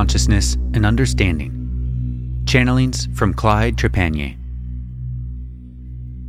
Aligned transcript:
consciousness 0.00 0.54
and 0.72 0.86
understanding. 0.86 1.50
Channelings 2.44 3.14
from 3.14 3.34
Clyde 3.34 3.76
Trepanier. 3.76 4.34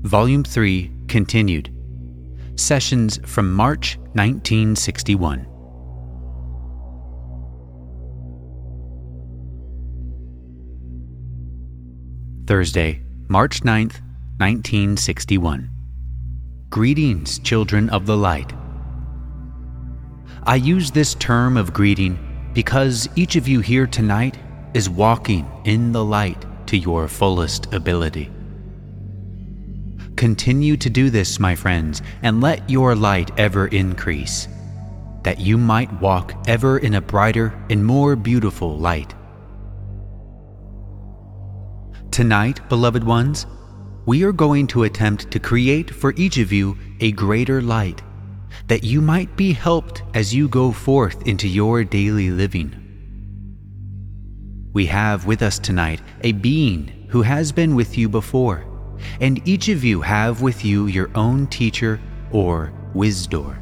Volume 0.02 0.44
3 0.44 0.92
continued. 1.08 1.74
Sessions 2.58 3.18
from 3.26 3.54
March 3.54 3.96
1961. 4.12 5.48
Thursday, 12.46 13.02
March 13.30 13.62
9th, 13.62 14.02
1961. 14.42 15.70
Greetings, 16.70 17.40
children 17.40 17.90
of 17.90 18.06
the 18.06 18.18
light. 18.18 18.52
I 20.44 20.56
use 20.56 20.92
this 20.92 21.16
term 21.16 21.56
of 21.56 21.72
greeting 21.72 22.31
because 22.54 23.08
each 23.16 23.36
of 23.36 23.48
you 23.48 23.62
here 23.62 23.88
tonight 23.88 24.38
is 24.74 24.90
walking 24.90 25.50
in 25.66 25.92
the 25.92 26.04
light 26.04 26.46
to 26.68 26.78
your 26.78 27.08
fullest 27.08 27.74
ability. 27.74 28.30
Continue 30.16 30.78
to 30.78 30.90
do 30.90 31.10
this, 31.10 31.40
my 31.40 31.56
friends, 31.56 32.02
and 32.22 32.42
let 32.42 32.70
your 32.70 32.96
light 32.96 33.32
ever 33.40 33.68
increase, 33.68 34.48
that 35.24 35.40
you 35.40 35.58
might 35.58 35.92
walk 36.02 36.34
ever 36.48 36.78
in 36.78 36.96
a 36.96 37.02
brighter 37.02 37.54
and 37.70 37.84
more 37.84 38.16
beautiful 38.16 38.78
light. 38.78 39.14
Tonight, 42.12 42.68
beloved 42.70 43.04
ones, 43.04 43.46
we 44.06 44.24
are 44.24 44.34
going 44.34 44.68
to 44.68 44.84
attempt 44.84 45.32
to 45.32 45.40
create 45.40 45.90
for 45.90 46.14
each 46.18 46.38
of 46.38 46.52
you 46.52 46.78
a 47.00 47.12
greater 47.14 47.62
light, 47.62 48.02
that 48.68 48.84
you 48.84 49.02
might 49.02 49.36
be 49.36 49.54
helped 49.54 50.04
as 50.14 50.34
you 50.34 50.48
go 50.48 50.72
forth 50.72 51.26
into 51.28 51.48
your 51.48 51.84
daily 51.84 52.30
living. 52.30 52.78
We 54.74 54.86
have 54.88 55.26
with 55.26 55.42
us 55.42 55.60
tonight 55.60 56.02
a 56.22 56.32
being 56.32 57.08
who 57.10 57.22
has 57.22 57.52
been 57.52 57.76
with 57.76 57.98
you 57.98 58.08
before, 58.08 58.66
and 59.20 59.46
each 59.48 59.68
of 59.68 59.84
you 59.84 60.02
have 60.02 60.42
with 60.42 60.64
you 60.64 60.88
your 60.88 61.10
own 61.16 61.48
teacher 61.48 62.00
or 62.32 62.72
wisdor. 62.94 63.58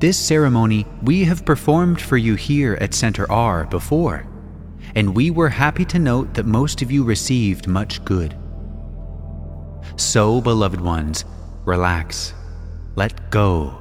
This 0.00 0.18
ceremony 0.18 0.86
we 1.02 1.24
have 1.24 1.44
performed 1.44 2.00
for 2.00 2.16
you 2.16 2.36
here 2.36 2.78
at 2.80 2.94
Center 2.94 3.30
R 3.30 3.64
before 3.64 4.28
and 4.94 5.14
we 5.14 5.30
were 5.30 5.48
happy 5.48 5.84
to 5.86 5.98
note 5.98 6.34
that 6.34 6.46
most 6.46 6.82
of 6.82 6.90
you 6.90 7.04
received 7.04 7.66
much 7.66 8.04
good. 8.04 8.36
So, 9.96 10.40
beloved 10.40 10.80
ones, 10.80 11.24
relax, 11.64 12.34
let 12.98 13.30
go. 13.30 13.78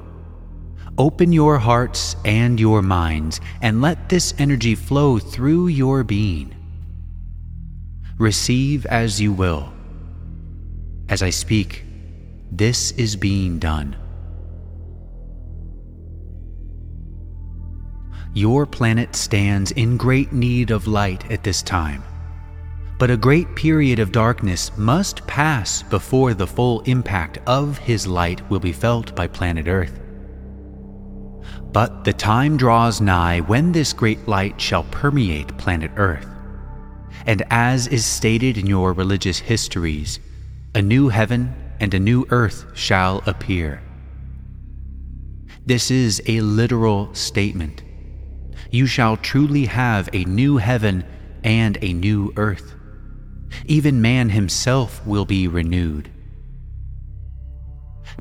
Open 1.00 1.34
your 1.34 1.58
hearts 1.58 2.16
and 2.24 2.60
your 2.60 2.84
minds 2.84 3.42
and 3.64 3.82
let 3.82 4.10
this 4.10 4.36
energy 4.38 4.76
flow 4.76 5.18
through 5.18 5.68
your 5.68 6.04
being. 6.04 6.54
Receive 8.20 8.86
as 8.86 9.20
you 9.20 9.34
will. 9.34 9.74
As 11.10 11.24
I 11.24 11.32
speak, 11.32 11.84
this 12.52 12.92
is 12.92 13.16
being 13.16 13.58
done. 13.58 13.96
Your 18.36 18.68
planet 18.68 19.16
stands 19.16 19.72
in 19.72 19.98
great 19.98 20.32
need 20.32 20.70
of 20.70 20.86
light 20.86 21.32
at 21.32 21.44
this 21.44 21.64
time. 21.64 22.04
But 22.98 23.12
a 23.12 23.18
great 23.18 23.56
period 23.56 24.00
of 24.00 24.12
darkness 24.12 24.72
must 24.78 25.26
pass 25.28 25.84
before 25.84 26.34
the 26.34 26.48
full 26.48 26.82
impact 26.82 27.38
of 27.46 27.78
his 27.78 28.08
light 28.08 28.48
will 28.50 28.60
be 28.60 28.72
felt 28.72 29.16
by 29.16 29.28
planet 29.28 29.68
Earth. 29.68 30.00
But 31.72 32.04
the 32.04 32.14
time 32.14 32.58
draws 32.58 33.00
nigh 33.00 33.42
when 33.42 33.72
this 33.72 33.94
great 33.94 34.28
light 34.28 34.60
shall 34.60 34.84
permeate 34.86 35.58
planet 35.58 35.92
Earth. 35.96 36.28
And 37.28 37.44
as 37.52 37.88
is 37.88 38.06
stated 38.06 38.58
in 38.58 38.66
your 38.66 38.94
religious 38.94 39.38
histories, 39.38 40.20
a 40.74 40.82
new 40.82 41.10
heaven 41.10 41.54
and 41.80 41.94
a 41.94 42.00
new 42.00 42.26
earth 42.30 42.66
shall 42.74 43.22
appear. 43.26 43.82
This 45.66 45.92
is 45.92 46.22
a 46.28 46.42
literal 46.42 47.14
statement 47.14 47.84
you 48.72 48.86
shall 48.86 49.18
truly 49.18 49.66
have 49.66 50.10
a 50.14 50.26
new 50.26 50.58
heaven 50.58 51.04
and 51.44 51.78
a 51.82 51.94
new 51.94 52.34
earth. 52.36 52.77
Even 53.66 54.02
man 54.02 54.30
himself 54.30 55.06
will 55.06 55.26
be 55.26 55.48
renewed. 55.48 56.10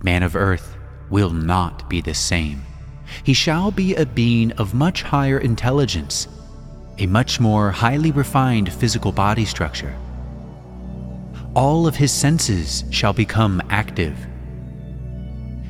Man 0.03 0.22
of 0.22 0.37
earth 0.37 0.76
will 1.10 1.31
not 1.31 1.88
be 1.88 2.00
the 2.00 2.14
same. 2.14 2.62
He 3.22 3.32
shall 3.32 3.70
be 3.70 3.94
a 3.94 4.04
being 4.04 4.53
of 4.53 4.75
much 4.75 5.03
higher 5.03 5.38
intelligence, 5.38 6.28
a 6.98 7.06
much 7.06 7.38
more 7.41 7.70
highly 7.70 8.10
refined 8.10 8.72
physical 8.72 9.12
body 9.12 9.44
structure. 9.44 9.94
All 11.54 11.87
of 11.87 11.97
his 11.97 12.12
senses 12.12 12.84
shall 12.91 13.12
become 13.12 13.62
active. 13.70 14.16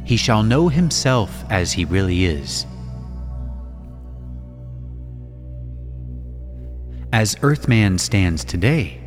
He 0.04 0.16
shall 0.16 0.42
know 0.42 0.68
himself 0.68 1.44
as 1.50 1.72
he 1.72 1.84
really 1.84 2.24
is 2.24 2.66
As 7.16 7.34
Earthman 7.40 7.96
stands 7.96 8.44
today, 8.44 9.00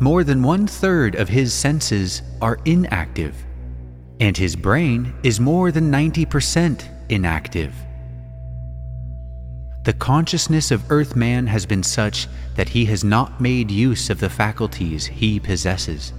more 0.00 0.24
than 0.24 0.42
one 0.42 0.66
third 0.66 1.14
of 1.14 1.28
his 1.28 1.52
senses 1.52 2.22
are 2.40 2.58
inactive, 2.64 3.36
and 4.18 4.36
his 4.36 4.56
brain 4.56 5.12
is 5.22 5.38
more 5.38 5.70
than 5.70 5.92
90% 5.92 6.84
inactive. 7.10 7.74
The 9.84 9.92
consciousness 9.92 10.70
of 10.70 10.90
Earthman 10.90 11.46
has 11.46 11.66
been 11.66 11.82
such 11.82 12.28
that 12.56 12.68
he 12.68 12.84
has 12.86 13.04
not 13.04 13.40
made 13.40 13.70
use 13.70 14.10
of 14.10 14.20
the 14.20 14.28
faculties 14.30 15.06
he 15.06 15.38
possesses. 15.40 16.12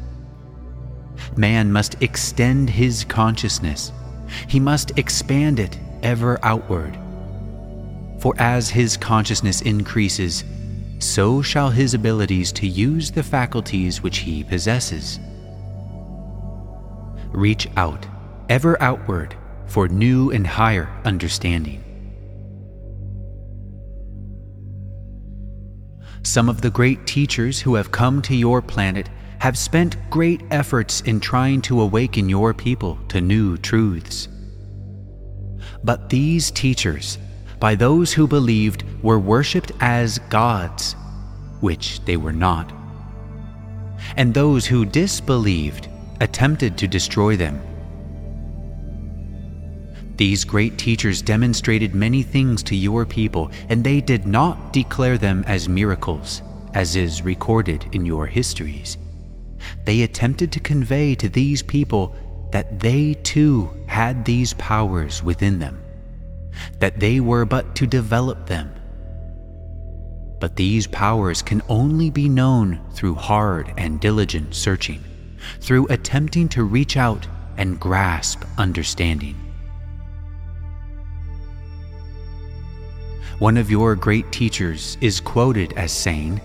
Man 1.35 1.71
must 1.71 2.01
extend 2.01 2.69
his 2.69 3.03
consciousness, 3.03 3.91
he 4.47 4.59
must 4.59 4.97
expand 4.97 5.59
it 5.59 5.77
ever 6.03 6.39
outward. 6.43 6.97
For 8.19 8.33
as 8.37 8.69
his 8.69 8.97
consciousness 8.97 9.61
increases, 9.61 10.43
so 11.01 11.41
shall 11.41 11.69
his 11.69 11.93
abilities 11.93 12.51
to 12.53 12.67
use 12.67 13.11
the 13.11 13.23
faculties 13.23 14.03
which 14.03 14.19
he 14.19 14.43
possesses. 14.43 15.19
Reach 17.31 17.67
out, 17.77 18.05
ever 18.49 18.81
outward, 18.81 19.35
for 19.65 19.87
new 19.87 20.31
and 20.31 20.45
higher 20.45 20.89
understanding. 21.05 21.83
Some 26.23 26.49
of 26.49 26.61
the 26.61 26.69
great 26.69 27.07
teachers 27.07 27.59
who 27.59 27.75
have 27.75 27.91
come 27.91 28.21
to 28.23 28.35
your 28.35 28.61
planet 28.61 29.09
have 29.39 29.57
spent 29.57 29.97
great 30.11 30.43
efforts 30.51 31.01
in 31.01 31.19
trying 31.19 31.61
to 31.63 31.81
awaken 31.81 32.29
your 32.29 32.53
people 32.53 32.99
to 33.07 33.19
new 33.19 33.57
truths. 33.57 34.27
But 35.83 36.09
these 36.09 36.51
teachers 36.51 37.17
by 37.61 37.75
those 37.75 38.11
who 38.11 38.27
believed 38.27 38.83
were 39.03 39.19
worshipped 39.19 39.71
as 39.79 40.17
gods, 40.29 40.95
which 41.59 42.03
they 42.05 42.17
were 42.17 42.33
not. 42.33 42.73
And 44.17 44.33
those 44.33 44.65
who 44.65 44.83
disbelieved 44.83 45.87
attempted 46.19 46.75
to 46.79 46.87
destroy 46.87 47.37
them. 47.37 47.61
These 50.17 50.43
great 50.43 50.79
teachers 50.79 51.21
demonstrated 51.21 51.93
many 51.93 52.23
things 52.23 52.63
to 52.63 52.75
your 52.75 53.05
people, 53.05 53.51
and 53.69 53.83
they 53.83 54.01
did 54.01 54.25
not 54.25 54.73
declare 54.73 55.19
them 55.19 55.43
as 55.47 55.69
miracles, 55.69 56.41
as 56.73 56.95
is 56.95 57.21
recorded 57.21 57.85
in 57.91 58.07
your 58.07 58.25
histories. 58.25 58.97
They 59.85 60.01
attempted 60.01 60.51
to 60.53 60.59
convey 60.59 61.13
to 61.15 61.29
these 61.29 61.61
people 61.61 62.15
that 62.51 62.79
they 62.79 63.13
too 63.13 63.69
had 63.85 64.25
these 64.25 64.55
powers 64.55 65.23
within 65.23 65.59
them 65.59 65.79
that 66.79 66.99
they 66.99 67.19
were 67.19 67.45
but 67.45 67.75
to 67.75 67.87
develop 67.87 68.47
them. 68.47 68.73
But 70.39 70.55
these 70.55 70.87
powers 70.87 71.41
can 71.41 71.61
only 71.69 72.09
be 72.09 72.27
known 72.27 72.81
through 72.93 73.15
hard 73.15 73.71
and 73.77 73.99
diligent 73.99 74.55
searching, 74.55 75.03
through 75.59 75.87
attempting 75.87 76.49
to 76.49 76.63
reach 76.63 76.97
out 76.97 77.27
and 77.57 77.79
grasp 77.79 78.43
understanding. 78.57 79.35
One 83.37 83.57
of 83.57 83.71
your 83.71 83.95
great 83.95 84.31
teachers 84.31 84.97
is 85.01 85.19
quoted 85.19 85.73
as 85.73 85.91
saying, 85.91 86.37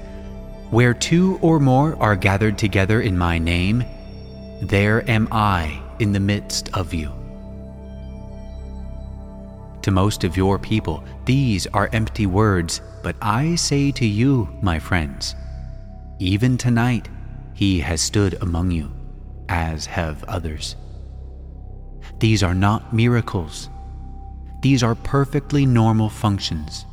Where 0.71 0.95
two 0.95 1.39
or 1.43 1.61
more 1.61 1.97
are 1.97 2.17
gathered 2.17 2.59
together 2.59 3.01
in 3.01 3.17
my 3.17 3.39
name, 3.39 3.85
there 4.63 5.09
am 5.11 5.29
I 5.31 5.83
in 5.99 6.13
the 6.13 6.21
midst 6.21 6.75
of 6.75 6.93
you. 6.93 7.16
To 9.87 9.93
most 9.93 10.25
of 10.25 10.37
your 10.37 10.59
people, 10.59 11.05
these 11.27 11.69
are 11.69 11.89
empty 11.93 12.27
words, 12.27 12.81
but 13.05 13.15
I 13.23 13.55
say 13.55 13.93
to 13.93 14.05
you, 14.05 14.49
my 14.61 14.81
friends, 14.81 15.37
even 16.19 16.59
tonight 16.59 17.09
he 17.55 17.79
has 17.79 18.01
stood 18.01 18.37
among 18.43 18.73
you, 18.73 18.91
as 19.49 19.87
have 19.87 20.25
others. 20.25 20.75
These 22.19 22.43
are 22.43 22.53
not 22.53 22.93
miracles. 22.93 23.71
These 24.61 24.83
are 24.83 24.97
perfectly 24.97 25.65
normal 25.65 26.09
functions. 26.09 26.85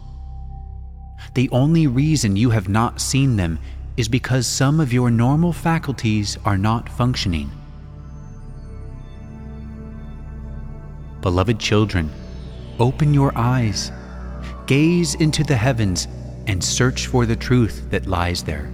The 1.33 1.49
only 1.49 1.87
reason 1.87 2.35
you 2.35 2.51
have 2.51 2.69
not 2.69 3.01
seen 3.01 3.37
them 3.37 3.57
is 3.97 4.07
because 4.07 4.45
some 4.45 4.79
of 4.79 4.93
your 4.93 5.09
normal 5.09 5.51
faculties 5.51 6.37
are 6.45 6.59
not 6.59 6.87
functioning. 6.89 7.49
Beloved 11.21 11.57
children, 11.57 12.11
open 12.79 13.13
your 13.13 13.31
eyes, 13.35 13.91
gaze 14.65 15.15
into 15.15 15.43
the 15.43 15.55
heavens, 15.55 16.07
and 16.47 16.63
search 16.63 17.07
for 17.07 17.25
the 17.25 17.35
truth 17.35 17.89
that 17.89 18.07
lies 18.07 18.43
there. 18.43 18.71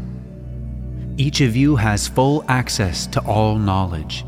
Each 1.17 1.41
of 1.41 1.55
you 1.55 1.75
has 1.75 2.07
full 2.07 2.45
access 2.47 3.05
to 3.07 3.21
all 3.25 3.57
knowledge. 3.57 4.25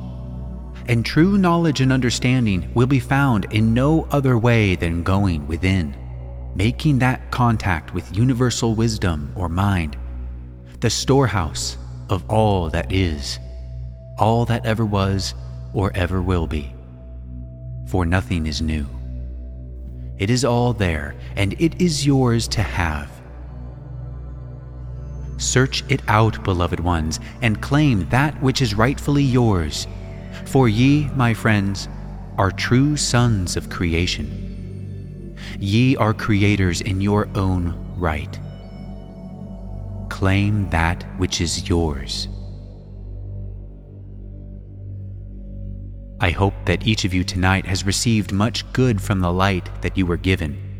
And 0.87 1.05
true 1.05 1.37
knowledge 1.37 1.79
and 1.79 1.93
understanding 1.93 2.69
will 2.73 2.87
be 2.87 2.99
found 2.99 3.45
in 3.53 3.73
no 3.73 4.07
other 4.11 4.37
way 4.37 4.75
than 4.75 5.03
going 5.03 5.47
within, 5.47 5.95
making 6.55 6.99
that 6.99 7.31
contact 7.31 7.93
with 7.93 8.15
universal 8.15 8.75
wisdom 8.75 9.31
or 9.35 9.47
mind, 9.47 9.95
the 10.81 10.89
storehouse 10.89 11.77
of 12.09 12.29
all 12.29 12.69
that 12.69 12.91
is, 12.91 13.39
all 14.17 14.45
that 14.45 14.65
ever 14.65 14.85
was 14.85 15.33
or 15.73 15.91
ever 15.95 16.21
will 16.21 16.47
be. 16.47 16.75
For 17.87 18.05
nothing 18.05 18.45
is 18.45 18.61
new. 18.61 18.85
It 20.21 20.29
is 20.29 20.45
all 20.45 20.73
there, 20.73 21.15
and 21.35 21.59
it 21.59 21.81
is 21.81 22.05
yours 22.05 22.47
to 22.49 22.61
have. 22.61 23.09
Search 25.37 25.83
it 25.89 26.03
out, 26.07 26.43
beloved 26.43 26.79
ones, 26.79 27.19
and 27.41 27.59
claim 27.59 28.07
that 28.09 28.39
which 28.39 28.61
is 28.61 28.75
rightfully 28.75 29.23
yours. 29.23 29.87
For 30.45 30.69
ye, 30.69 31.09
my 31.15 31.33
friends, 31.33 31.89
are 32.37 32.51
true 32.51 32.95
sons 32.97 33.57
of 33.57 33.71
creation. 33.71 35.35
Ye 35.59 35.95
are 35.95 36.13
creators 36.13 36.81
in 36.81 37.01
your 37.01 37.27
own 37.33 37.73
right. 37.97 38.39
Claim 40.09 40.69
that 40.69 41.01
which 41.17 41.41
is 41.41 41.67
yours. 41.67 42.27
I 46.21 46.29
hope 46.29 46.53
that 46.65 46.87
each 46.87 47.03
of 47.03 47.13
you 47.13 47.25
tonight 47.25 47.65
has 47.65 47.85
received 47.85 48.31
much 48.31 48.71
good 48.71 49.01
from 49.01 49.19
the 49.19 49.33
light 49.33 49.69
that 49.81 49.97
you 49.97 50.05
were 50.05 50.17
given 50.17 50.71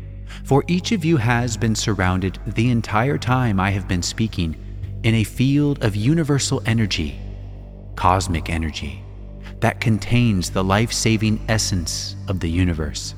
for 0.44 0.64
each 0.66 0.92
of 0.92 1.04
you 1.04 1.16
has 1.18 1.56
been 1.56 1.74
surrounded 1.74 2.38
the 2.46 2.70
entire 2.70 3.18
time 3.18 3.60
I 3.60 3.70
have 3.70 3.86
been 3.86 4.02
speaking 4.02 4.56
in 5.02 5.14
a 5.14 5.24
field 5.24 5.82
of 5.84 5.96
universal 5.96 6.62
energy, 6.66 7.18
cosmic 7.96 8.50
energy, 8.50 9.02
that 9.60 9.80
contains 9.80 10.50
the 10.50 10.64
life 10.64 10.92
saving 10.92 11.44
essence 11.48 12.16
of 12.28 12.40
the 12.40 12.50
universe. 12.50 13.14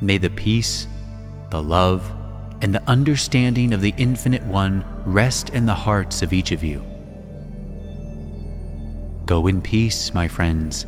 May 0.00 0.18
the 0.18 0.30
peace, 0.30 0.86
the 1.50 1.62
love, 1.62 2.10
and 2.62 2.74
the 2.74 2.88
understanding 2.88 3.72
of 3.72 3.80
the 3.80 3.94
Infinite 3.96 4.42
One 4.44 4.84
rest 5.04 5.50
in 5.50 5.66
the 5.66 5.74
hearts 5.74 6.22
of 6.22 6.32
each 6.32 6.52
of 6.52 6.62
you. 6.62 6.89
Go 9.30 9.46
in 9.46 9.62
peace, 9.62 10.12
my 10.12 10.26
friends. 10.26 10.86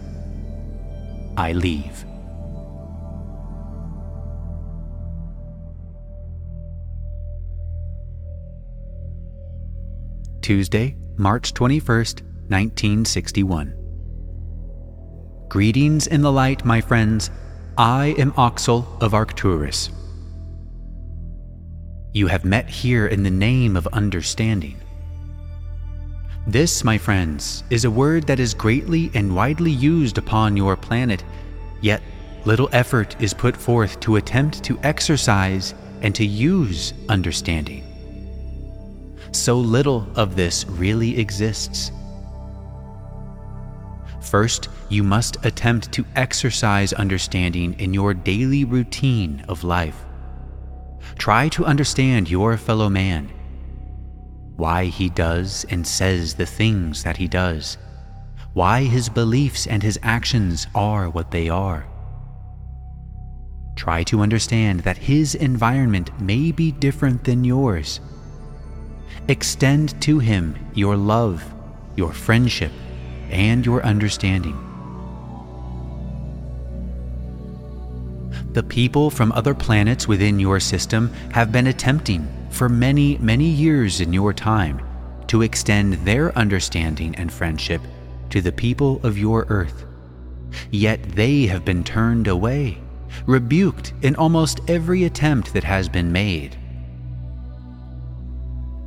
I 1.36 1.52
leave. 1.52 2.04
Tuesday, 10.40 10.96
March 11.16 11.54
21st, 11.54 12.22
1961. 12.48 13.76
Greetings 15.48 16.08
in 16.08 16.22
the 16.22 16.32
light, 16.32 16.64
my 16.64 16.80
friends. 16.80 17.30
I 17.78 18.16
am 18.18 18.32
Oxel 18.32 19.00
of 19.00 19.14
Arcturus. 19.14 19.88
You 22.12 22.26
have 22.26 22.44
met 22.44 22.68
here 22.68 23.06
in 23.06 23.22
the 23.22 23.30
name 23.30 23.76
of 23.76 23.86
understanding. 23.92 24.81
This, 26.46 26.84
my 26.84 26.98
friends, 26.98 27.64
is 27.70 27.84
a 27.84 27.90
word 27.90 28.26
that 28.26 28.40
is 28.40 28.54
greatly 28.54 29.10
and 29.14 29.34
widely 29.34 29.70
used 29.70 30.18
upon 30.18 30.56
your 30.56 30.76
planet, 30.76 31.24
yet 31.80 32.02
little 32.44 32.68
effort 32.72 33.16
is 33.20 33.32
put 33.32 33.56
forth 33.56 34.00
to 34.00 34.16
attempt 34.16 34.64
to 34.64 34.78
exercise 34.82 35.74
and 36.02 36.14
to 36.14 36.24
use 36.24 36.92
understanding 37.08 37.84
so 39.32 39.58
little 39.58 40.06
of 40.14 40.36
this 40.36 40.66
really 40.66 41.18
exists. 41.18 41.90
First, 44.20 44.68
you 44.88 45.02
must 45.02 45.44
attempt 45.44 45.90
to 45.92 46.04
exercise 46.14 46.92
understanding 46.92 47.74
in 47.80 47.92
your 47.92 48.14
daily 48.14 48.64
routine 48.64 49.44
of 49.48 49.64
life. 49.64 50.04
Try 51.18 51.48
to 51.50 51.64
understand 51.64 52.30
your 52.30 52.56
fellow 52.56 52.88
man, 52.88 53.30
why 54.62 54.84
he 54.84 55.08
does 55.08 55.66
and 55.70 55.86
says 55.86 56.34
the 56.34 56.46
things 56.46 57.02
that 57.02 57.16
he 57.16 57.26
does, 57.26 57.76
why 58.52 58.84
his 58.84 59.08
beliefs 59.08 59.66
and 59.66 59.82
his 59.82 59.98
actions 60.02 60.66
are 60.74 61.10
what 61.10 61.30
they 61.32 61.48
are. 61.48 61.84
Try 63.76 64.04
to 64.04 64.20
understand 64.20 64.80
that 64.80 64.98
his 64.98 65.34
environment 65.34 66.08
may 66.20 66.52
be 66.52 66.70
different 66.70 67.24
than 67.24 67.42
yours 67.44 68.00
Extend 69.28 70.00
to 70.02 70.18
him 70.18 70.56
your 70.74 70.96
love, 70.96 71.44
your 71.96 72.12
friendship, 72.12 72.72
and 73.30 73.64
your 73.64 73.84
understanding. 73.84 74.58
The 78.52 78.64
people 78.64 79.10
from 79.10 79.32
other 79.32 79.54
planets 79.54 80.08
within 80.08 80.40
your 80.40 80.58
system 80.60 81.12
have 81.32 81.52
been 81.52 81.68
attempting 81.68 82.28
for 82.52 82.68
many, 82.68 83.16
many 83.18 83.46
years 83.46 84.00
in 84.00 84.12
your 84.12 84.32
time 84.32 84.80
to 85.26 85.42
extend 85.42 85.94
their 86.04 86.36
understanding 86.36 87.14
and 87.16 87.32
friendship 87.32 87.80
to 88.28 88.42
the 88.42 88.52
people 88.52 89.00
of 89.02 89.16
your 89.16 89.46
Earth. 89.48 89.86
Yet 90.70 91.02
they 91.02 91.46
have 91.46 91.64
been 91.64 91.82
turned 91.82 92.28
away, 92.28 92.78
rebuked 93.26 93.94
in 94.02 94.14
almost 94.16 94.60
every 94.68 95.04
attempt 95.04 95.54
that 95.54 95.64
has 95.64 95.88
been 95.88 96.12
made. 96.12 96.58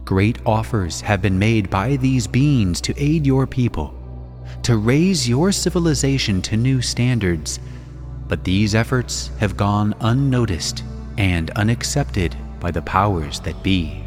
Great 0.06 0.38
offers 0.46 1.02
have 1.02 1.24
been 1.24 1.40
made 1.40 1.70
by 1.72 1.96
these 1.96 2.28
beings 2.28 2.80
to 2.82 2.94
aid 3.04 3.26
your 3.26 3.48
people, 3.48 3.94
to 4.62 4.78
raise 4.78 5.28
your 5.28 5.52
civilization 5.52 6.40
to 6.44 6.56
new 6.56 6.82
standards, 6.82 7.60
but 8.28 8.44
these 8.44 8.76
efforts 8.76 9.32
have 9.40 9.58
gone 9.58 9.96
unnoticed 10.02 10.84
and 11.18 11.50
unaccepted 11.52 12.36
by 12.60 12.72
the 12.72 12.82
powers 12.82 13.40
that 13.42 13.62
be. 13.64 14.04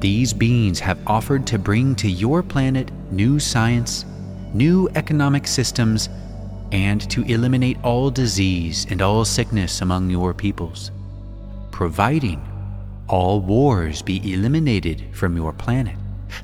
These 0.00 0.34
beings 0.34 0.78
have 0.80 0.98
offered 1.06 1.46
to 1.46 1.58
bring 1.58 1.94
to 1.96 2.10
your 2.10 2.42
planet 2.42 2.90
new 3.10 3.40
science, 3.40 4.04
new 4.52 4.88
economic 4.94 5.46
systems, 5.46 6.10
and 6.72 7.08
to 7.10 7.22
eliminate 7.22 7.78
all 7.82 8.10
disease 8.10 8.86
and 8.90 9.00
all 9.00 9.24
sickness 9.24 9.80
among 9.80 10.10
your 10.10 10.34
peoples, 10.34 10.90
providing 11.70 12.42
all 13.08 13.40
wars 13.40 14.02
be 14.02 14.32
eliminated 14.32 15.04
from 15.12 15.36
your 15.36 15.52
planet, 15.52 15.96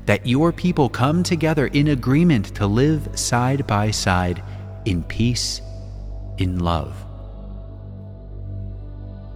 that 0.05 0.25
your 0.25 0.51
people 0.51 0.89
come 0.89 1.21
together 1.21 1.67
in 1.67 1.89
agreement 1.89 2.55
to 2.55 2.65
live 2.65 3.07
side 3.19 3.67
by 3.67 3.91
side 3.91 4.41
in 4.85 5.03
peace, 5.03 5.61
in 6.37 6.59
love. 6.59 7.02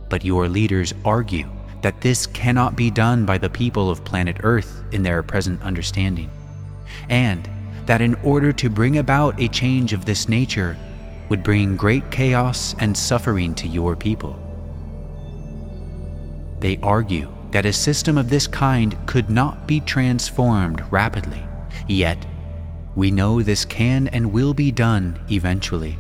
But 0.10 0.24
your 0.24 0.48
leaders 0.48 0.94
argue 1.04 1.50
that 1.82 2.02
this 2.02 2.26
cannot 2.28 2.76
be 2.76 2.90
done 2.90 3.26
by 3.26 3.38
the 3.38 3.50
people 3.50 3.90
of 3.90 4.04
planet 4.04 4.38
Earth 4.44 4.84
in 4.92 5.04
their 5.04 5.22
present 5.22 5.62
understanding, 5.62 6.30
and 7.10 7.50
that 7.86 8.02
in 8.02 8.16
order 8.16 8.52
to 8.52 8.70
bring 8.70 8.98
about 8.98 9.40
a 9.40 9.48
change 9.48 9.94
of 9.94 10.06
this 10.06 10.28
nature 10.28 10.78
would 11.30 11.44
bring 11.44 11.76
great 11.76 12.10
chaos 12.10 12.76
and 12.80 12.98
suffering 12.98 13.54
to 13.56 13.68
your 13.68 13.96
people. 13.96 14.38
They 16.60 16.80
argue 16.82 17.32
that 17.52 17.66
a 17.66 17.74
system 17.74 18.18
of 18.18 18.30
this 18.30 18.48
kind 18.48 18.98
could 19.06 19.30
not 19.30 19.68
be 19.68 19.80
transformed 19.80 20.84
rapidly, 20.92 21.44
yet, 21.88 22.26
we 22.96 23.12
know 23.12 23.42
this 23.42 23.64
can 23.64 24.08
and 24.08 24.34
will 24.34 24.54
be 24.54 24.72
done 24.72 25.20
eventually. 25.30 25.98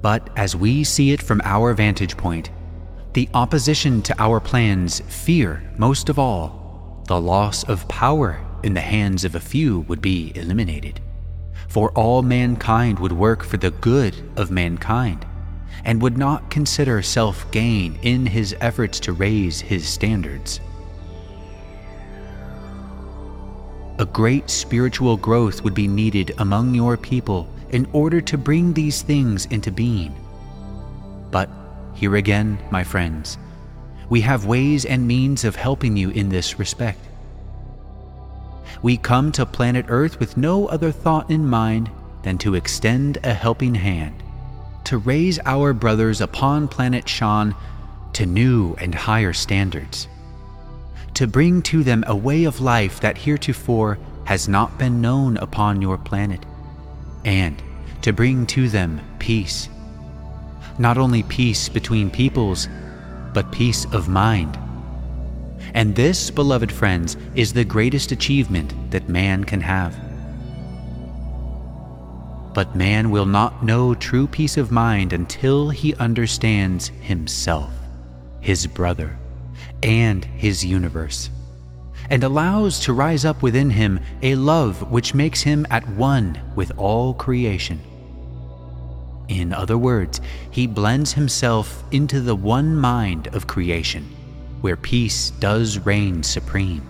But 0.00 0.30
as 0.36 0.54
we 0.54 0.84
see 0.84 1.12
it 1.12 1.22
from 1.22 1.40
our 1.44 1.74
vantage 1.74 2.16
point, 2.16 2.50
the 3.14 3.28
opposition 3.34 4.02
to 4.02 4.22
our 4.22 4.38
plans 4.38 5.00
fear, 5.08 5.62
most 5.76 6.08
of 6.08 6.18
all, 6.18 7.02
the 7.08 7.20
loss 7.20 7.64
of 7.64 7.88
power 7.88 8.44
in 8.62 8.74
the 8.74 8.80
hands 8.80 9.24
of 9.24 9.34
a 9.34 9.40
few 9.40 9.80
would 9.80 10.00
be 10.00 10.32
eliminated. 10.34 11.00
For 11.68 11.90
all 11.92 12.22
mankind 12.22 12.98
would 12.98 13.12
work 13.12 13.42
for 13.42 13.56
the 13.56 13.70
good 13.70 14.14
of 14.36 14.50
mankind 14.50 15.26
and 15.84 16.00
would 16.02 16.16
not 16.16 16.50
consider 16.50 17.02
self 17.02 17.50
gain 17.50 17.98
in 18.02 18.26
his 18.26 18.54
efforts 18.60 19.00
to 19.00 19.12
raise 19.12 19.60
his 19.60 19.88
standards. 19.88 20.60
A 23.98 24.06
great 24.06 24.48
spiritual 24.48 25.16
growth 25.16 25.64
would 25.64 25.74
be 25.74 25.88
needed 25.88 26.32
among 26.38 26.74
your 26.74 26.96
people 26.96 27.48
in 27.70 27.88
order 27.92 28.20
to 28.20 28.38
bring 28.38 28.72
these 28.72 29.02
things 29.02 29.46
into 29.46 29.70
being. 29.70 30.14
But 31.30 31.50
here 31.94 32.16
again, 32.16 32.58
my 32.70 32.84
friends, 32.84 33.38
we 34.08 34.20
have 34.22 34.46
ways 34.46 34.84
and 34.84 35.06
means 35.06 35.44
of 35.44 35.56
helping 35.56 35.96
you 35.96 36.10
in 36.10 36.28
this 36.28 36.58
respect. 36.58 37.00
We 38.82 38.96
come 38.96 39.32
to 39.32 39.44
planet 39.44 39.86
Earth 39.88 40.20
with 40.20 40.36
no 40.36 40.66
other 40.66 40.92
thought 40.92 41.30
in 41.30 41.46
mind 41.46 41.90
than 42.22 42.38
to 42.38 42.54
extend 42.54 43.18
a 43.24 43.34
helping 43.34 43.74
hand, 43.74 44.22
to 44.84 44.98
raise 44.98 45.38
our 45.44 45.72
brothers 45.72 46.20
upon 46.20 46.68
planet 46.68 47.08
Shan 47.08 47.54
to 48.14 48.24
new 48.24 48.74
and 48.74 48.94
higher 48.94 49.32
standards, 49.32 50.08
to 51.14 51.26
bring 51.26 51.62
to 51.62 51.82
them 51.82 52.04
a 52.06 52.16
way 52.16 52.44
of 52.44 52.60
life 52.60 53.00
that 53.00 53.18
heretofore 53.18 53.98
has 54.24 54.48
not 54.48 54.78
been 54.78 55.00
known 55.00 55.36
upon 55.38 55.82
your 55.82 55.98
planet, 55.98 56.44
and 57.24 57.62
to 58.02 58.12
bring 58.12 58.46
to 58.46 58.68
them 58.68 59.00
peace. 59.18 59.68
Not 60.78 60.98
only 60.98 61.22
peace 61.24 61.68
between 61.68 62.10
peoples, 62.10 62.68
but 63.34 63.52
peace 63.52 63.84
of 63.92 64.08
mind. 64.08 64.58
And 65.74 65.94
this, 65.94 66.30
beloved 66.30 66.72
friends, 66.72 67.16
is 67.34 67.52
the 67.52 67.64
greatest 67.64 68.12
achievement 68.12 68.72
that 68.90 69.08
man 69.08 69.44
can 69.44 69.60
have. 69.60 69.96
But 72.54 72.74
man 72.74 73.10
will 73.10 73.26
not 73.26 73.64
know 73.64 73.94
true 73.94 74.26
peace 74.26 74.56
of 74.56 74.72
mind 74.72 75.12
until 75.12 75.70
he 75.70 75.94
understands 75.96 76.88
himself, 77.00 77.72
his 78.40 78.66
brother, 78.66 79.18
and 79.82 80.24
his 80.24 80.64
universe, 80.64 81.30
and 82.10 82.24
allows 82.24 82.80
to 82.80 82.92
rise 82.92 83.24
up 83.24 83.42
within 83.42 83.70
him 83.70 84.00
a 84.22 84.34
love 84.34 84.90
which 84.90 85.14
makes 85.14 85.42
him 85.42 85.66
at 85.70 85.88
one 85.90 86.40
with 86.56 86.72
all 86.78 87.14
creation. 87.14 87.80
In 89.28 89.52
other 89.52 89.76
words, 89.76 90.20
he 90.50 90.66
blends 90.66 91.12
himself 91.12 91.84
into 91.90 92.20
the 92.20 92.34
one 92.34 92.74
mind 92.74 93.28
of 93.28 93.46
creation, 93.46 94.04
where 94.62 94.76
peace 94.76 95.30
does 95.38 95.78
reign 95.78 96.22
supreme. 96.22 96.86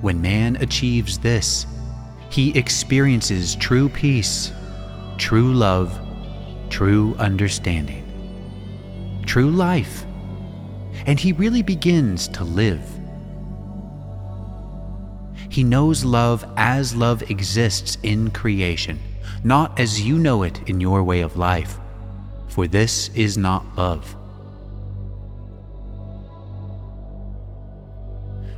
When 0.00 0.20
man 0.20 0.56
achieves 0.56 1.18
this, 1.18 1.64
he 2.28 2.56
experiences 2.58 3.54
true 3.54 3.88
peace, 3.88 4.52
true 5.16 5.54
love, 5.54 5.98
true 6.70 7.14
understanding, 7.18 8.02
true 9.24 9.50
life, 9.50 10.04
and 11.06 11.20
he 11.20 11.32
really 11.32 11.62
begins 11.62 12.26
to 12.28 12.42
live. 12.42 12.82
He 15.56 15.64
knows 15.64 16.04
love 16.04 16.44
as 16.58 16.94
love 16.94 17.30
exists 17.30 17.96
in 18.02 18.30
creation 18.30 18.98
not 19.42 19.80
as 19.80 20.02
you 20.02 20.18
know 20.18 20.42
it 20.42 20.60
in 20.68 20.82
your 20.82 21.02
way 21.02 21.20
of 21.20 21.38
life, 21.38 21.78
for 22.48 22.66
this 22.66 23.08
is 23.14 23.38
not 23.38 23.64
love. 23.74 24.14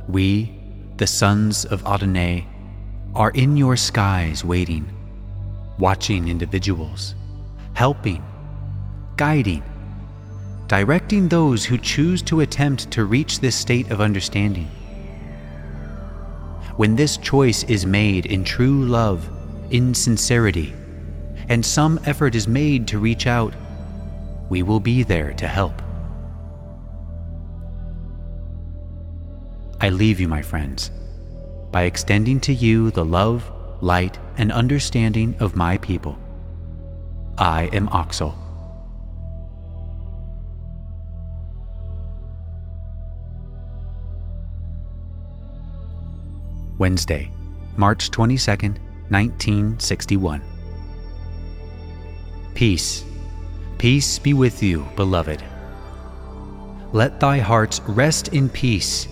We, 0.09 0.51
the 0.97 1.07
sons 1.07 1.63
of 1.63 1.85
Adonai, 1.85 2.45
are 3.15 3.31
in 3.31 3.55
your 3.55 3.77
skies 3.77 4.43
waiting, 4.43 4.89
watching 5.77 6.27
individuals, 6.27 7.15
helping, 7.75 8.21
guiding, 9.15 9.63
directing 10.67 11.29
those 11.29 11.63
who 11.63 11.77
choose 11.77 12.21
to 12.23 12.41
attempt 12.41 12.91
to 12.91 13.05
reach 13.05 13.39
this 13.39 13.55
state 13.55 13.89
of 13.89 14.01
understanding. 14.01 14.69
When 16.79 16.95
this 16.95 17.17
choice 17.17 17.63
is 17.63 17.85
made 17.85 18.25
in 18.25 18.45
true 18.45 18.85
love, 18.85 19.29
in 19.69 19.93
sincerity, 19.93 20.73
and 21.49 21.65
some 21.65 21.99
effort 22.05 22.35
is 22.35 22.47
made 22.47 22.87
to 22.87 22.99
reach 22.99 23.27
out, 23.27 23.53
we 24.47 24.63
will 24.63 24.79
be 24.79 25.03
there 25.03 25.33
to 25.33 25.45
help. 25.45 25.73
I 29.81 29.89
leave 29.89 30.21
you, 30.21 30.29
my 30.29 30.41
friends, 30.41 30.89
by 31.69 31.83
extending 31.83 32.39
to 32.39 32.53
you 32.53 32.91
the 32.91 33.03
love, 33.03 33.51
light, 33.81 34.17
and 34.37 34.49
understanding 34.49 35.35
of 35.41 35.57
my 35.57 35.79
people. 35.79 36.17
I 37.37 37.63
am 37.73 37.89
Oxel. 37.89 38.38
Wednesday, 46.79 47.29
March 47.75 48.09
22nd, 48.09 48.77
1961. 49.09 50.41
Peace, 52.55 53.03
peace 53.77 54.17
be 54.17 54.33
with 54.33 54.63
you, 54.63 54.87
beloved. 54.95 55.43
Let 56.93 57.19
thy 57.19 57.39
hearts 57.39 57.81
rest 57.81 58.29
in 58.29 58.47
peace, 58.47 59.09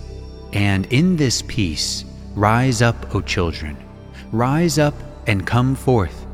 and 0.54 0.86
in 0.94 1.18
this 1.18 1.42
peace 1.42 2.06
rise 2.36 2.82
up, 2.82 3.14
O 3.14 3.20
children, 3.20 3.76
rise 4.32 4.80
up 4.80 4.96
and 5.28 5.46
come 5.46 5.76
forth, 5.76 6.26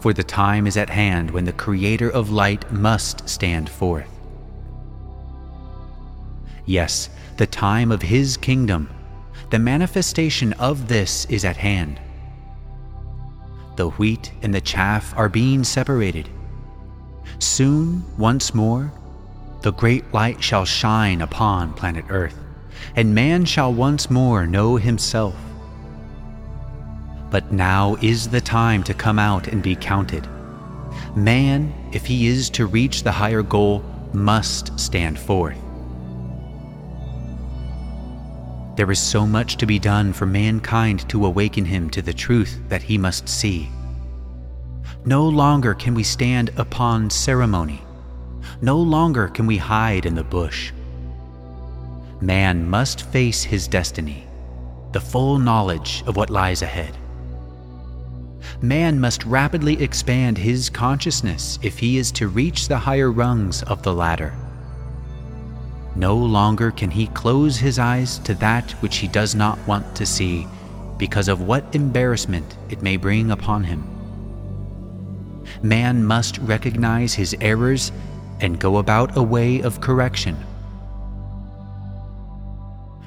for 0.00 0.12
the 0.12 0.22
time 0.22 0.66
is 0.66 0.76
at 0.76 0.90
hand 0.90 1.30
when 1.30 1.46
the 1.46 1.52
Creator 1.52 2.10
of 2.10 2.30
light 2.30 2.70
must 2.70 3.26
stand 3.26 3.70
forth. 3.70 4.10
Yes, 6.66 7.08
the 7.38 7.46
time 7.46 7.90
of 7.90 8.02
His 8.02 8.36
kingdom, 8.36 8.90
the 9.50 9.58
manifestation 9.58 10.52
of 10.54 10.88
this 10.88 11.24
is 11.26 11.44
at 11.44 11.56
hand. 11.56 11.98
The 13.76 13.88
wheat 13.90 14.32
and 14.42 14.54
the 14.54 14.60
chaff 14.60 15.16
are 15.16 15.28
being 15.28 15.64
separated. 15.64 16.28
Soon, 17.38 18.04
once 18.18 18.54
more, 18.54 18.92
the 19.62 19.72
great 19.72 20.12
light 20.12 20.42
shall 20.42 20.64
shine 20.64 21.22
upon 21.22 21.72
planet 21.72 22.04
Earth, 22.10 22.38
and 22.94 23.14
man 23.14 23.44
shall 23.44 23.72
once 23.72 24.10
more 24.10 24.46
know 24.46 24.76
himself. 24.76 25.36
But 27.30 27.52
now 27.52 27.96
is 28.02 28.28
the 28.28 28.40
time 28.40 28.82
to 28.84 28.94
come 28.94 29.18
out 29.18 29.48
and 29.48 29.62
be 29.62 29.76
counted. 29.76 30.26
Man, 31.14 31.72
if 31.92 32.04
he 32.04 32.26
is 32.26 32.50
to 32.50 32.66
reach 32.66 33.02
the 33.02 33.12
higher 33.12 33.42
goal, 33.42 33.82
must 34.12 34.78
stand 34.78 35.18
forth. 35.18 35.58
There 38.78 38.92
is 38.92 39.00
so 39.00 39.26
much 39.26 39.56
to 39.56 39.66
be 39.66 39.80
done 39.80 40.12
for 40.12 40.24
mankind 40.24 41.08
to 41.08 41.26
awaken 41.26 41.64
him 41.64 41.90
to 41.90 42.00
the 42.00 42.12
truth 42.12 42.60
that 42.68 42.80
he 42.80 42.96
must 42.96 43.28
see. 43.28 43.68
No 45.04 45.26
longer 45.26 45.74
can 45.74 45.94
we 45.94 46.04
stand 46.04 46.52
upon 46.56 47.10
ceremony. 47.10 47.82
No 48.62 48.78
longer 48.78 49.26
can 49.26 49.48
we 49.48 49.56
hide 49.56 50.06
in 50.06 50.14
the 50.14 50.22
bush. 50.22 50.70
Man 52.20 52.70
must 52.70 53.02
face 53.02 53.42
his 53.42 53.66
destiny, 53.66 54.28
the 54.92 55.00
full 55.00 55.40
knowledge 55.40 56.04
of 56.06 56.14
what 56.14 56.30
lies 56.30 56.62
ahead. 56.62 56.96
Man 58.62 59.00
must 59.00 59.24
rapidly 59.24 59.82
expand 59.82 60.38
his 60.38 60.70
consciousness 60.70 61.58
if 61.62 61.80
he 61.80 61.98
is 61.98 62.12
to 62.12 62.28
reach 62.28 62.68
the 62.68 62.78
higher 62.78 63.10
rungs 63.10 63.64
of 63.64 63.82
the 63.82 63.92
ladder. 63.92 64.36
No 65.96 66.16
longer 66.16 66.70
can 66.70 66.90
he 66.90 67.06
close 67.08 67.56
his 67.56 67.78
eyes 67.78 68.18
to 68.20 68.34
that 68.34 68.70
which 68.82 68.96
he 68.98 69.08
does 69.08 69.34
not 69.34 69.58
want 69.66 69.94
to 69.96 70.06
see 70.06 70.46
because 70.96 71.28
of 71.28 71.42
what 71.42 71.74
embarrassment 71.74 72.56
it 72.68 72.82
may 72.82 72.96
bring 72.96 73.30
upon 73.30 73.64
him. 73.64 73.84
Man 75.62 76.04
must 76.04 76.38
recognize 76.38 77.14
his 77.14 77.34
errors 77.40 77.92
and 78.40 78.60
go 78.60 78.78
about 78.78 79.16
a 79.16 79.22
way 79.22 79.60
of 79.60 79.80
correction. 79.80 80.36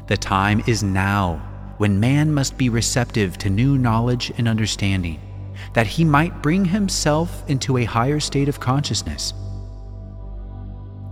The 0.08 0.18
time 0.18 0.62
is 0.68 0.84
now 0.84 1.48
when 1.78 2.00
man 2.00 2.34
must 2.34 2.58
be 2.58 2.70
receptive 2.70 3.38
to 3.40 3.50
new 3.50 3.78
knowledge 3.78 4.32
and 4.38 4.48
understanding, 4.48 5.20
that 5.74 5.88
he 5.88 6.04
might 6.04 6.42
bring 6.44 6.66
himself 6.66 7.44
into 7.50 7.78
a 7.78 7.86
higher 7.86 8.20
state 8.20 8.48
of 8.48 8.60
consciousness. 8.60 9.34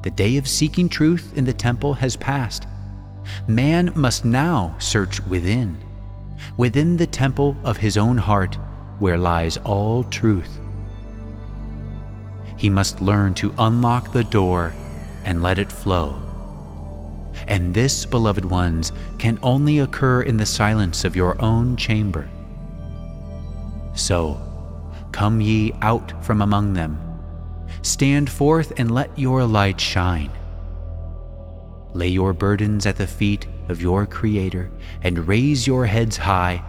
The 0.01 0.11
day 0.11 0.37
of 0.37 0.47
seeking 0.47 0.87
truth 0.87 1.33
in 1.35 1.43
the 1.43 1.53
temple 1.53 1.93
has 1.95 2.15
passed. 2.15 2.65
Man 3.47 3.91
must 3.95 4.23
now 4.23 4.75
search 4.79 5.19
within, 5.25 5.77
within 6.55 6.95
the 6.95 7.07
temple 7.07 7.57
of 7.63 7.77
his 7.77 7.97
own 7.97 8.17
heart, 8.17 8.57
where 8.99 9.17
lies 9.17 9.57
all 9.57 10.05
truth. 10.05 10.59
He 12.55 12.69
must 12.69 13.01
learn 13.01 13.33
to 13.35 13.53
unlock 13.57 14.13
the 14.13 14.23
door 14.23 14.73
and 15.25 15.43
let 15.43 15.59
it 15.59 15.71
flow. 15.71 16.21
And 17.47 17.73
this, 17.73 18.05
beloved 18.05 18.45
ones, 18.45 18.93
can 19.17 19.37
only 19.43 19.79
occur 19.79 20.21
in 20.21 20.37
the 20.37 20.45
silence 20.45 21.03
of 21.03 21.15
your 21.15 21.41
own 21.41 21.75
chamber. 21.75 22.29
So, 23.95 24.39
come 25.11 25.41
ye 25.41 25.73
out 25.81 26.23
from 26.23 26.41
among 26.41 26.73
them 26.73 27.08
Stand 27.81 28.29
forth 28.29 28.73
and 28.77 28.91
let 28.91 29.17
your 29.17 29.45
light 29.45 29.79
shine. 29.79 30.31
Lay 31.93 32.07
your 32.07 32.33
burdens 32.33 32.85
at 32.85 32.97
the 32.97 33.07
feet 33.07 33.47
of 33.67 33.81
your 33.81 34.05
Creator 34.05 34.69
and 35.01 35.27
raise 35.27 35.65
your 35.65 35.85
heads 35.85 36.17
high, 36.17 36.63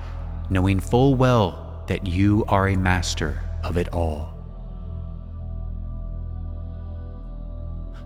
knowing 0.49 0.81
full 0.81 1.15
well 1.15 1.85
that 1.89 2.07
you 2.07 2.45
are 2.49 2.69
a 2.69 2.77
master 2.77 3.43
of 3.63 3.77
it 3.77 3.89
all. 3.93 4.35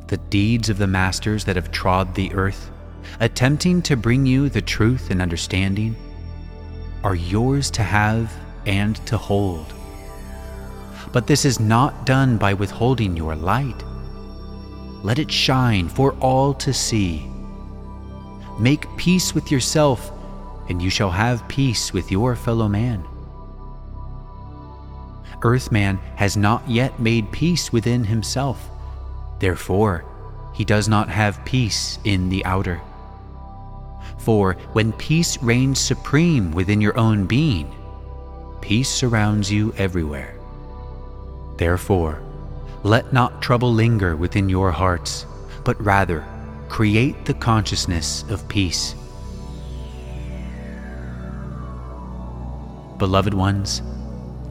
The 0.09 0.17
deeds 0.17 0.69
of 0.69 0.79
the 0.79 0.87
masters 0.87 1.45
that 1.45 1.57
have 1.57 1.71
trod 1.71 2.15
the 2.15 2.33
earth, 2.35 2.71
attempting 3.21 3.83
to 3.83 3.97
bring 3.97 4.27
you 4.27 4.49
the 4.49 4.63
truth 4.63 5.11
and 5.11 5.23
understanding, 5.23 5.97
are 7.03 7.15
yours 7.15 7.71
to 7.73 7.83
have 7.83 8.33
and 8.67 8.97
to 9.07 9.17
hold. 9.17 9.73
But 11.14 11.28
this 11.28 11.44
is 11.44 11.61
not 11.61 12.04
done 12.04 12.38
by 12.38 12.54
withholding 12.54 13.16
your 13.16 13.37
light. 13.37 13.85
Let 15.04 15.21
it 15.21 15.30
shine 15.30 15.88
for 15.88 16.14
all 16.14 16.52
to 16.54 16.75
see. 16.75 17.30
Make 18.59 18.88
peace 18.97 19.33
with 19.33 19.52
yourself, 19.52 20.11
and 20.68 20.83
you 20.83 20.90
shall 20.90 21.12
have 21.12 21.47
peace 21.47 21.92
with 21.92 22.11
your 22.11 22.35
fellow 22.35 22.66
man. 22.66 23.04
Earthman 25.40 25.99
has 26.16 26.37
not 26.37 26.68
yet 26.68 26.99
made 26.99 27.30
peace 27.30 27.73
within 27.73 28.02
himself. 28.02 28.68
Therefore, 29.38 30.04
he 30.52 30.64
does 30.64 30.88
not 30.88 31.09
have 31.09 31.44
peace 31.44 32.00
in 32.02 32.28
the 32.28 32.44
outer. 32.44 32.80
For 34.18 34.54
when 34.73 34.92
peace 34.94 35.40
reigns 35.40 35.78
supreme 35.78 36.50
within 36.50 36.80
your 36.80 36.99
own 36.99 37.26
being, 37.26 37.73
peace 38.61 38.88
surrounds 38.88 39.52
you 39.52 39.73
everywhere. 39.78 40.34
Therefore, 41.57 42.21
let 42.83 43.13
not 43.13 43.41
trouble 43.41 43.73
linger 43.73 44.17
within 44.17 44.49
your 44.49 44.71
hearts, 44.71 45.27
but 45.65 45.81
rather 45.83 46.25
create 46.69 47.25
the 47.25 47.35
consciousness 47.35 48.25
of 48.29 48.47
peace. 48.49 48.95
Beloved 52.99 53.35
ones, 53.35 53.83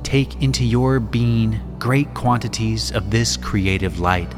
take 0.03 0.41
into 0.41 0.63
your 0.63 0.99
being 0.99 1.59
great 1.79 2.13
quantities 2.13 2.91
of 2.91 3.09
this 3.11 3.35
creative 3.37 3.99
light. 3.99 4.33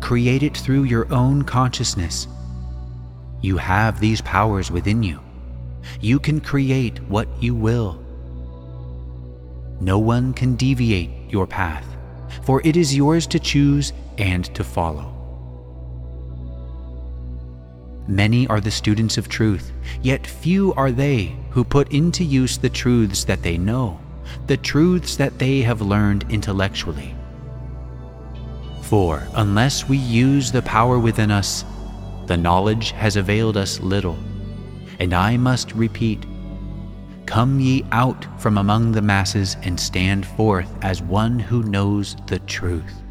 Create 0.00 0.42
it 0.42 0.56
through 0.56 0.84
your 0.84 1.12
own 1.12 1.42
consciousness. 1.42 2.26
You 3.40 3.56
have 3.56 4.00
these 4.00 4.20
powers 4.22 4.70
within 4.70 5.02
you. 5.02 5.20
You 6.00 6.18
can 6.18 6.40
create 6.40 7.00
what 7.08 7.28
you 7.40 7.54
will. 7.54 8.04
No 9.80 9.98
one 9.98 10.32
can 10.34 10.56
deviate 10.56 11.10
your 11.30 11.46
path, 11.46 11.86
for 12.42 12.60
it 12.64 12.76
is 12.76 12.96
yours 12.96 13.26
to 13.28 13.38
choose 13.38 13.92
and 14.18 14.44
to 14.54 14.64
follow. 14.64 15.14
Many 18.06 18.46
are 18.46 18.60
the 18.60 18.70
students 18.70 19.18
of 19.18 19.28
truth, 19.28 19.70
yet 20.00 20.26
few 20.26 20.72
are 20.74 20.90
they 20.90 21.36
who 21.50 21.62
put 21.62 21.92
into 21.92 22.24
use 22.24 22.56
the 22.56 22.70
truths 22.70 23.24
that 23.24 23.42
they 23.42 23.58
know, 23.58 24.00
the 24.46 24.56
truths 24.56 25.16
that 25.16 25.38
they 25.38 25.60
have 25.60 25.82
learned 25.82 26.24
intellectually. 26.30 27.14
For 28.82 29.28
unless 29.34 29.86
we 29.86 29.98
use 29.98 30.50
the 30.50 30.62
power 30.62 30.98
within 30.98 31.30
us, 31.30 31.66
the 32.24 32.36
knowledge 32.38 32.92
has 32.92 33.16
availed 33.16 33.58
us 33.58 33.80
little. 33.80 34.18
And 34.98 35.12
I 35.12 35.36
must 35.36 35.72
repeat 35.74 36.24
Come 37.28 37.60
ye 37.60 37.84
out 37.92 38.26
from 38.40 38.56
among 38.56 38.92
the 38.92 39.02
masses 39.02 39.58
and 39.62 39.78
stand 39.78 40.24
forth 40.24 40.74
as 40.80 41.02
one 41.02 41.38
who 41.38 41.62
knows 41.62 42.16
the 42.26 42.38
truth 42.38 43.02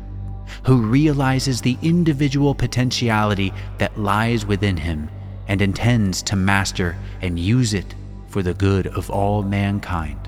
who 0.64 0.82
realizes 0.82 1.62
the 1.62 1.78
individual 1.84 2.56
potentiality 2.56 3.54
that 3.78 4.00
lies 4.00 4.44
within 4.44 4.76
him 4.76 5.08
and 5.48 5.62
intends 5.62 6.24
to 6.24 6.36
master 6.36 6.98
and 7.22 7.38
use 7.38 7.76
it 7.76 7.94
for 8.28 8.42
the 8.42 8.56
good 8.56 8.88
of 8.88 9.12
all 9.12 9.44
mankind. 9.44 10.20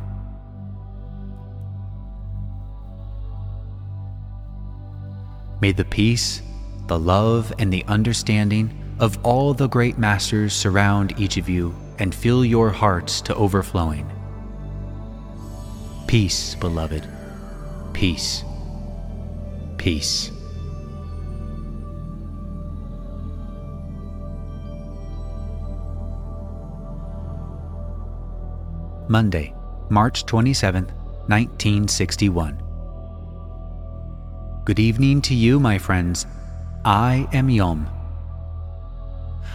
May 5.61 5.71
the 5.71 5.85
peace, 5.85 6.43
the 6.85 6.99
love, 6.99 7.51
and 7.57 7.73
the 7.73 7.83
understanding 7.87 8.95
of 8.99 9.17
all 9.25 9.55
the 9.55 9.67
great 9.67 9.97
masters 9.97 10.53
surround 10.53 11.19
each 11.19 11.37
of 11.37 11.49
you 11.49 11.75
and 11.99 12.15
fill 12.15 12.43
your 12.43 12.69
hearts 12.69 13.21
to 13.21 13.35
overflowing. 13.35 14.09
Peace, 16.07 16.55
beloved. 16.55 17.07
Peace 17.93 18.43
peace. 19.79 20.31
Monday, 29.07 29.55
March 29.89 30.23
27th, 30.27 30.91
1961. 31.27 32.61
Good 34.65 34.79
evening 34.79 35.21
to 35.23 35.33
you, 35.33 35.59
my 35.59 35.79
friends. 35.79 36.27
I 36.85 37.27
am 37.33 37.49
Yom. 37.49 37.98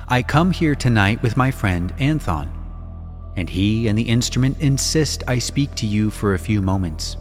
I 0.09 0.22
come 0.22 0.50
here 0.50 0.74
tonight 0.74 1.22
with 1.22 1.37
my 1.37 1.50
friend 1.50 1.92
Anthon, 1.98 2.48
and 3.37 3.48
he 3.48 3.88
and 3.88 3.98
the 3.98 4.02
instrument 4.02 4.61
insist 4.61 5.22
I 5.26 5.38
speak 5.38 5.74
to 5.76 5.87
you 5.87 6.11
for 6.11 6.35
a 6.35 6.38
few 6.38 6.61
moments. 6.61 7.16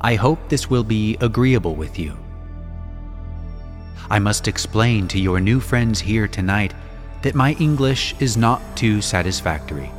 I 0.00 0.14
hope 0.14 0.48
this 0.48 0.68
will 0.68 0.84
be 0.84 1.16
agreeable 1.20 1.74
with 1.74 1.98
you. 1.98 2.16
I 4.08 4.18
must 4.18 4.46
explain 4.46 5.08
to 5.08 5.18
your 5.18 5.40
new 5.40 5.58
friends 5.58 5.98
here 5.98 6.28
tonight 6.28 6.74
that 7.22 7.34
my 7.34 7.54
English 7.54 8.14
is 8.20 8.36
not 8.36 8.60
too 8.76 9.00
satisfactory. 9.00 9.90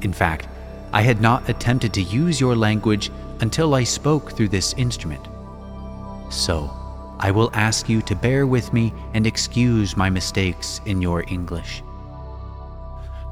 In 0.00 0.12
fact, 0.12 0.48
I 0.92 1.02
had 1.02 1.20
not 1.20 1.48
attempted 1.48 1.94
to 1.94 2.02
use 2.02 2.40
your 2.40 2.56
language 2.56 3.10
until 3.40 3.74
I 3.74 3.84
spoke 3.84 4.32
through 4.32 4.48
this 4.48 4.74
instrument. 4.74 5.26
So, 6.30 6.81
I 7.22 7.30
will 7.30 7.50
ask 7.54 7.88
you 7.88 8.02
to 8.02 8.16
bear 8.16 8.48
with 8.48 8.72
me 8.72 8.92
and 9.14 9.28
excuse 9.28 9.96
my 9.96 10.10
mistakes 10.10 10.80
in 10.86 11.00
your 11.00 11.24
English. 11.28 11.84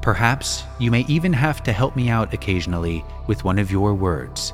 Perhaps 0.01 0.63
you 0.79 0.89
may 0.89 1.01
even 1.09 1.33
have 1.33 1.61
to 1.63 1.73
help 1.73 1.97
me 1.97 2.07
out 2.07 2.33
occasionally 2.33 3.03
with 3.27 3.43
one 3.43 3.59
of 3.59 3.69
your 3.69 3.93
words. 3.93 4.53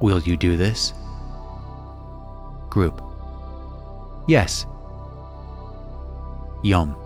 Will 0.00 0.20
you 0.20 0.36
do 0.36 0.56
this? 0.56 0.92
Group. 2.70 3.00
Yes. 4.26 4.66
Yom. 6.64 6.96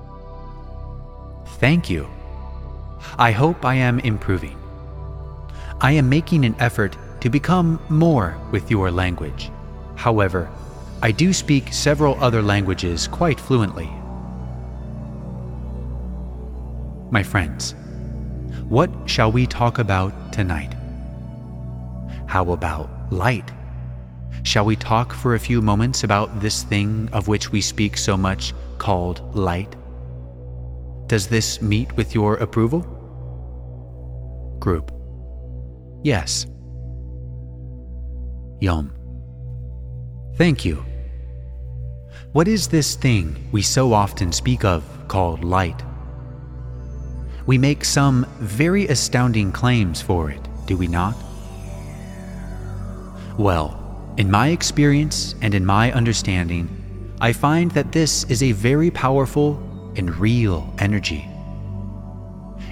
Thank 1.61 1.91
you. 1.91 2.09
I 3.19 3.33
hope 3.33 3.67
I 3.67 3.75
am 3.75 4.01
improving. 4.01 4.57
I 5.83 5.93
am 5.93 6.09
making 6.09 6.47
an 6.47 6.57
effort 6.59 6.97
to 7.21 7.29
become 7.29 7.79
more 7.91 8.39
with 8.51 8.71
your 8.71 8.91
language. 8.91 9.51
However, 9.95 10.49
I 11.01 11.13
do 11.13 11.33
speak 11.33 11.73
several 11.73 12.21
other 12.23 12.43
languages 12.43 13.07
quite 13.07 13.39
fluently. 13.39 13.89
My 17.11 17.23
friends, 17.23 17.77
what 18.69 18.91
shall 19.07 19.31
we 19.31 19.47
talk 19.47 19.79
about 19.79 20.33
tonight? 20.33 20.75
How 22.27 22.51
about 22.51 22.91
light? 23.13 23.51
Shall 24.43 24.65
we 24.65 24.75
talk 24.75 25.13
for 25.13 25.35
a 25.35 25.39
few 25.39 25.63
moments 25.63 26.03
about 26.03 26.41
this 26.41 26.65
thing 26.65 27.09
of 27.13 27.29
which 27.29 27.53
we 27.53 27.61
speak 27.61 27.97
so 27.97 28.17
much 28.17 28.53
called 28.79 29.37
light? 29.37 29.77
Does 31.07 31.29
this 31.29 31.63
meet 31.63 31.97
with 31.97 32.13
your 32.15 32.35
approval? 32.37 32.81
Group. 34.59 34.91
Yes. 36.03 36.47
Yom. 38.61 38.98
Thank 40.39 40.65
you. 40.65 40.85
What 42.31 42.47
is 42.47 42.69
this 42.69 42.95
thing 42.95 43.49
we 43.51 43.61
so 43.61 43.93
often 43.93 44.31
speak 44.31 44.65
of 44.65 44.85
called 45.09 45.43
light? 45.43 45.83
We 47.47 47.59
make 47.59 47.85
some 47.85 48.25
very 48.39 48.87
astounding 48.87 49.51
claims 49.51 50.01
for 50.01 50.31
it, 50.31 50.41
do 50.67 50.77
we 50.77 50.87
not? 50.87 51.17
Well, 53.37 54.15
in 54.17 54.31
my 54.31 54.51
experience 54.51 55.35
and 55.43 55.57
in 55.57 55.67
my 55.67 55.91
understanding, 55.91 56.69
I 57.21 57.33
find 57.33 57.73
that 57.73 57.91
this 57.91 58.23
is 58.31 58.45
a 58.45 58.53
very 58.53 58.93
powerful 58.93 59.59
and 59.97 60.15
real 60.19 60.73
energy. 60.79 61.29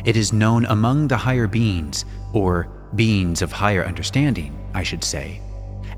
It 0.04 0.16
is 0.16 0.32
known 0.32 0.66
among 0.66 1.08
the 1.08 1.16
higher 1.16 1.48
beings, 1.48 2.04
or 2.32 2.68
beings 2.94 3.42
of 3.42 3.50
higher 3.50 3.84
understanding, 3.84 4.56
I 4.72 4.84
should 4.84 5.02
say, 5.02 5.40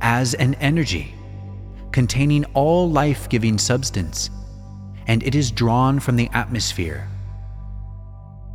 as 0.01 0.33
an 0.33 0.55
energy 0.55 1.15
containing 1.93 2.45
all 2.55 2.91
life 2.91 3.29
giving 3.29 3.59
substance, 3.59 4.31
and 5.07 5.23
it 5.23 5.35
is 5.35 5.51
drawn 5.51 6.01
from 6.01 6.17
the 6.17 6.29
atmosphere. 6.33 7.09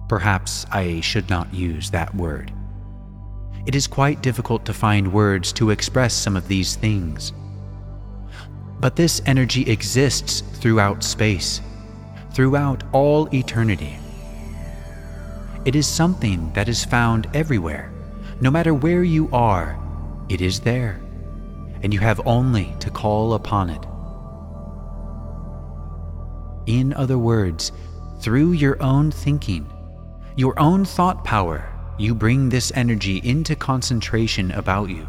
Perhaps 0.09 0.65
I 0.71 1.01
should 1.01 1.29
not 1.29 1.53
use 1.53 1.89
that 1.91 2.13
word 2.15 2.51
it 3.65 3.75
is 3.75 3.87
quite 3.87 4.21
difficult 4.21 4.65
to 4.65 4.73
find 4.73 5.13
words 5.13 5.53
to 5.53 5.69
express 5.69 6.13
some 6.13 6.35
of 6.35 6.47
these 6.47 6.75
things. 6.75 7.31
But 8.79 8.95
this 8.97 9.21
energy 9.25 9.61
exists 9.69 10.41
throughout 10.41 11.03
space, 11.03 11.61
throughout 12.33 12.83
all 12.91 13.33
eternity. 13.33 13.97
It 15.63 15.75
is 15.75 15.87
something 15.87 16.51
that 16.53 16.67
is 16.67 16.83
found 16.83 17.29
everywhere, 17.33 17.93
no 18.41 18.51
matter 18.51 18.73
where 18.73 19.03
you 19.03 19.29
are 19.31 19.79
It 20.29 20.41
is 20.41 20.61
there, 20.61 20.99
and 21.83 21.93
you 21.93 21.99
have 21.99 22.25
only 22.25 22.73
to 22.79 22.89
call 22.89 23.33
upon 23.33 23.69
it. 23.69 23.85
In 26.65 26.93
other 26.93 27.17
words, 27.17 27.73
through 28.21 28.53
your 28.53 28.81
own 28.81 29.11
thinking, 29.11 29.69
your 30.37 30.57
own 30.59 30.85
thought 30.85 31.23
power, 31.25 31.69
you 31.99 32.15
bring 32.15 32.49
this 32.49 32.71
energy 32.73 33.17
into 33.23 33.55
concentration 33.55 34.51
about 34.51 34.89
you, 34.89 35.07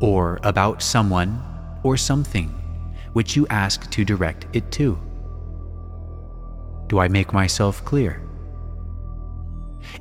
or 0.00 0.40
about 0.42 0.82
someone 0.82 1.40
or 1.84 1.96
something 1.96 2.48
which 3.12 3.36
you 3.36 3.46
ask 3.48 3.90
to 3.90 4.04
direct 4.04 4.46
it 4.54 4.72
to. 4.72 4.98
Do 6.88 6.98
I 6.98 7.08
make 7.08 7.32
myself 7.32 7.84
clear? 7.84 8.22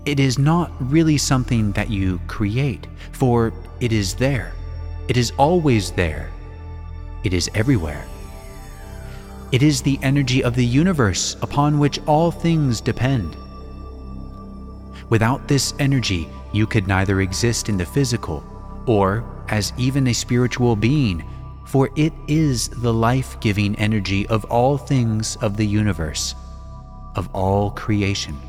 It 0.05 0.19
is 0.19 0.39
not 0.39 0.71
really 0.79 1.17
something 1.17 1.73
that 1.73 1.89
you 1.89 2.19
create, 2.27 2.87
for 3.11 3.51
it 3.81 3.91
is 3.91 4.15
there. 4.15 4.53
It 5.11 5.17
is 5.17 5.33
always 5.35 5.91
there. 5.91 6.31
It 7.25 7.33
is 7.33 7.49
everywhere. 7.53 8.05
It 9.51 9.61
is 9.61 9.81
the 9.81 9.99
energy 10.01 10.41
of 10.41 10.55
the 10.55 10.65
universe 10.65 11.35
upon 11.41 11.79
which 11.79 11.99
all 12.07 12.31
things 12.31 12.79
depend. 12.79 13.35
Without 15.09 15.49
this 15.49 15.73
energy, 15.79 16.29
you 16.53 16.65
could 16.65 16.87
neither 16.87 17.19
exist 17.19 17.67
in 17.67 17.75
the 17.75 17.85
physical 17.85 18.41
or 18.87 19.25
as 19.49 19.73
even 19.75 20.07
a 20.07 20.13
spiritual 20.13 20.77
being, 20.77 21.27
for 21.65 21.89
it 21.97 22.13
is 22.29 22.69
the 22.69 22.93
life 22.93 23.37
giving 23.41 23.75
energy 23.75 24.25
of 24.27 24.45
all 24.45 24.77
things 24.77 25.35
of 25.41 25.57
the 25.57 25.67
universe, 25.67 26.35
of 27.17 27.27
all 27.33 27.71
creation. 27.71 28.39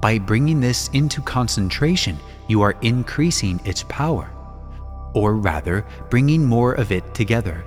By 0.00 0.18
bringing 0.18 0.62
this 0.62 0.88
into 0.94 1.20
concentration, 1.20 2.18
you 2.48 2.62
are 2.62 2.74
increasing 2.82 3.60
its 3.64 3.82
power, 3.84 4.30
or 5.14 5.34
rather, 5.34 5.84
bringing 6.10 6.44
more 6.44 6.72
of 6.74 6.92
it 6.92 7.14
together. 7.14 7.64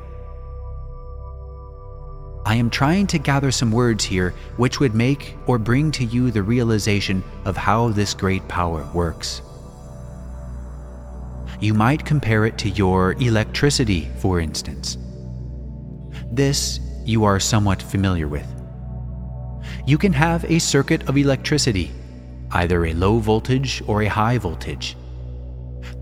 I 2.45 2.55
am 2.55 2.69
trying 2.69 3.07
to 3.07 3.19
gather 3.19 3.51
some 3.51 3.71
words 3.71 4.03
here 4.03 4.33
which 4.57 4.79
would 4.79 4.95
make 4.95 5.35
or 5.45 5.59
bring 5.59 5.91
to 5.91 6.05
you 6.05 6.31
the 6.31 6.41
realization 6.41 7.23
of 7.45 7.57
how 7.57 7.89
this 7.89 8.13
great 8.13 8.47
power 8.47 8.87
works. 8.93 9.41
You 11.59 11.73
might 11.73 12.05
compare 12.05 12.45
it 12.45 12.57
to 12.59 12.69
your 12.69 13.13
electricity, 13.19 14.07
for 14.19 14.39
instance. 14.39 14.97
This 16.31 16.79
you 17.05 17.25
are 17.25 17.39
somewhat 17.39 17.81
familiar 17.81 18.27
with. 18.27 18.47
You 19.85 19.97
can 19.97 20.13
have 20.13 20.45
a 20.45 20.59
circuit 20.59 21.09
of 21.09 21.17
electricity, 21.17 21.91
either 22.51 22.85
a 22.85 22.93
low 22.93 23.19
voltage 23.19 23.81
or 23.87 24.01
a 24.01 24.09
high 24.09 24.37
voltage. 24.37 24.95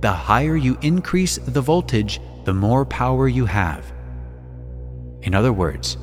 The 0.01 0.11
higher 0.11 0.55
you 0.55 0.77
increase 0.81 1.37
the 1.37 1.61
voltage, 1.61 2.19
the 2.45 2.53
more 2.53 2.85
power 2.85 3.27
you 3.27 3.45
have. 3.45 3.91
In 5.21 5.35
other 5.35 5.53
words, 5.53 5.97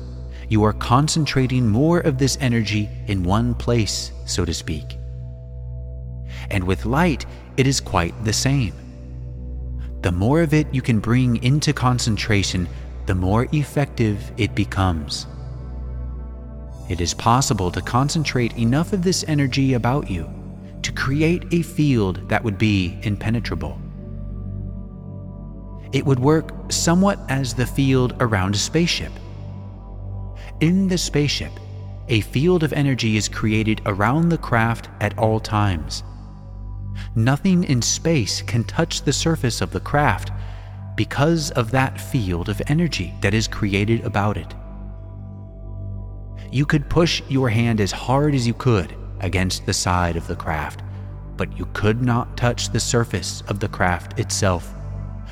you 0.49 0.63
are 0.63 0.73
concentrating 0.73 1.67
more 1.67 1.99
of 1.99 2.17
this 2.17 2.37
energy 2.39 2.89
in 3.07 3.23
one 3.23 3.55
place, 3.55 4.11
so 4.25 4.45
to 4.45 4.53
speak. 4.53 4.97
And 6.49 6.63
with 6.65 6.85
light, 6.85 7.25
it 7.57 7.65
is 7.67 7.79
quite 7.79 8.13
the 8.23 8.33
same 8.33 8.73
the 10.05 10.11
more 10.11 10.43
of 10.43 10.53
it 10.53 10.71
you 10.71 10.83
can 10.83 10.99
bring 10.99 11.41
into 11.43 11.73
concentration, 11.73 12.69
the 13.07 13.15
more 13.15 13.47
effective 13.53 14.31
it 14.37 14.53
becomes. 14.53 15.25
It 16.87 17.01
is 17.01 17.15
possible 17.15 17.71
to 17.71 17.81
concentrate 17.81 18.55
enough 18.55 18.93
of 18.93 19.01
this 19.01 19.25
energy 19.27 19.73
about 19.73 20.07
you 20.07 20.29
to 20.85 20.91
create 20.91 21.43
a 21.51 21.63
field 21.63 22.29
that 22.29 22.43
would 22.43 22.59
be 22.59 22.99
impenetrable. 23.01 23.81
It 25.91 26.05
would 26.05 26.19
work 26.19 26.51
somewhat 26.71 27.19
as 27.27 27.55
the 27.55 27.65
field 27.65 28.15
around 28.19 28.53
a 28.53 28.59
spaceship. 28.59 29.11
In 30.59 30.87
the 30.87 30.99
spaceship, 30.99 31.53
a 32.07 32.21
field 32.21 32.63
of 32.63 32.71
energy 32.71 33.17
is 33.17 33.27
created 33.27 33.81
around 33.87 34.29
the 34.29 34.37
craft 34.37 34.89
at 35.01 35.17
all 35.17 35.39
times 35.39 36.03
nothing 37.15 37.63
in 37.63 37.81
space 37.81 38.41
can 38.41 38.63
touch 38.63 39.01
the 39.01 39.13
surface 39.13 39.61
of 39.61 39.71
the 39.71 39.79
craft 39.79 40.31
because 40.95 41.51
of 41.51 41.71
that 41.71 41.99
field 41.99 42.47
of 42.47 42.61
energy 42.67 43.13
that 43.21 43.33
is 43.33 43.47
created 43.47 44.03
about 44.05 44.37
it. 44.37 44.53
You 46.51 46.65
could 46.65 46.89
push 46.89 47.21
your 47.27 47.49
hand 47.49 47.81
as 47.81 47.91
hard 47.91 48.33
as 48.35 48.47
you 48.47 48.53
could 48.53 48.95
against 49.21 49.65
the 49.65 49.73
side 49.73 50.15
of 50.15 50.27
the 50.27 50.35
craft, 50.35 50.81
but 51.37 51.57
you 51.57 51.67
could 51.73 52.01
not 52.01 52.37
touch 52.37 52.69
the 52.69 52.79
surface 52.79 53.43
of 53.47 53.59
the 53.59 53.67
craft 53.67 54.19
itself, 54.19 54.73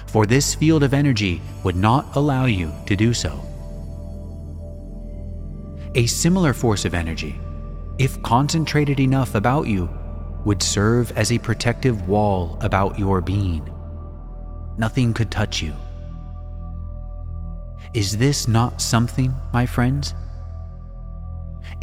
for 0.07 0.25
this 0.25 0.55
field 0.55 0.83
of 0.83 0.93
energy 0.93 1.41
would 1.63 1.75
not 1.75 2.15
allow 2.15 2.45
you 2.45 2.71
to 2.85 2.95
do 2.95 3.13
so. 3.13 3.39
A 5.95 6.05
similar 6.07 6.53
force 6.53 6.85
of 6.85 6.93
energy, 6.93 7.39
if 7.99 8.21
concentrated 8.23 8.99
enough 8.99 9.35
about 9.35 9.67
you, 9.67 9.89
would 10.45 10.61
serve 10.61 11.11
as 11.17 11.31
a 11.31 11.37
protective 11.37 12.07
wall 12.07 12.57
about 12.61 12.99
your 12.99 13.21
being. 13.21 13.69
Nothing 14.77 15.13
could 15.13 15.31
touch 15.31 15.61
you. 15.61 15.73
Is 17.93 18.17
this 18.17 18.47
not 18.47 18.81
something, 18.81 19.33
my 19.53 19.65
friends? 19.65 20.15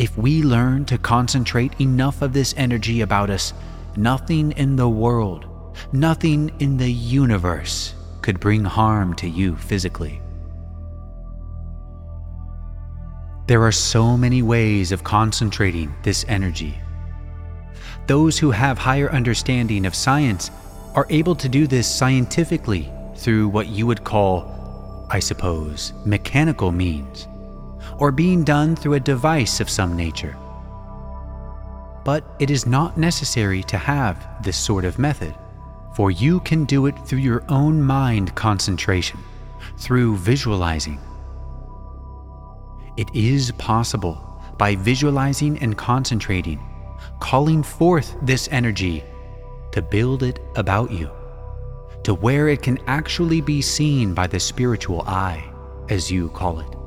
If 0.00 0.16
we 0.16 0.42
learn 0.42 0.86
to 0.86 0.96
concentrate 0.96 1.78
enough 1.78 2.22
of 2.22 2.32
this 2.32 2.54
energy 2.56 3.02
about 3.02 3.28
us, 3.28 3.52
nothing 3.96 4.52
in 4.52 4.74
the 4.74 4.88
world, 4.88 5.44
nothing 5.92 6.50
in 6.58 6.78
the 6.78 6.90
universe 6.90 7.92
could 8.22 8.40
bring 8.40 8.64
harm 8.64 9.12
to 9.16 9.28
you 9.28 9.56
physically. 9.56 10.22
There 13.46 13.62
are 13.62 13.72
so 13.72 14.16
many 14.16 14.40
ways 14.40 14.90
of 14.90 15.04
concentrating 15.04 15.94
this 16.02 16.24
energy 16.28 16.80
those 18.06 18.38
who 18.38 18.50
have 18.50 18.78
higher 18.78 19.12
understanding 19.12 19.84
of 19.84 19.94
science 19.94 20.50
are 20.94 21.06
able 21.10 21.34
to 21.36 21.48
do 21.48 21.66
this 21.66 21.86
scientifically 21.86 22.90
through 23.16 23.48
what 23.48 23.68
you 23.68 23.86
would 23.86 24.02
call, 24.02 25.06
I 25.10 25.18
suppose, 25.18 25.92
mechanical 26.06 26.72
means, 26.72 27.28
or 28.00 28.10
being 28.10 28.42
done 28.42 28.74
through 28.74 28.94
a 28.94 29.00
device 29.00 29.60
of 29.60 29.70
some 29.70 29.94
nature. 29.96 30.36
But 32.04 32.24
it 32.38 32.50
is 32.50 32.66
not 32.66 32.96
necessary 32.96 33.62
to 33.64 33.78
have 33.78 34.42
this 34.42 34.56
sort 34.56 34.84
of 34.84 34.98
method, 34.98 35.34
for 35.94 36.10
you 36.10 36.40
can 36.40 36.64
do 36.64 36.86
it 36.86 36.98
through 37.06 37.18
your 37.18 37.44
own 37.48 37.80
mind 37.82 38.34
concentration, 38.34 39.20
through 39.78 40.16
visualizing. 40.16 40.98
It 42.96 43.14
is 43.14 43.52
possible 43.52 44.42
by 44.58 44.74
visualizing 44.74 45.58
and 45.58 45.76
concentrating 45.76 46.60
calling 47.20 47.62
forth 47.62 48.16
this 48.22 48.48
energy 48.50 49.04
to 49.72 49.82
build 49.82 50.22
it 50.22 50.40
about 50.56 50.90
you, 50.90 51.10
to 52.02 52.14
where 52.14 52.48
it 52.48 52.62
can 52.62 52.78
actually 52.86 53.40
be 53.40 53.62
seen 53.62 54.14
by 54.14 54.26
the 54.26 54.40
spiritual 54.40 55.02
eye, 55.02 55.44
as 55.88 56.10
you 56.10 56.28
call 56.30 56.60
it. 56.60 56.79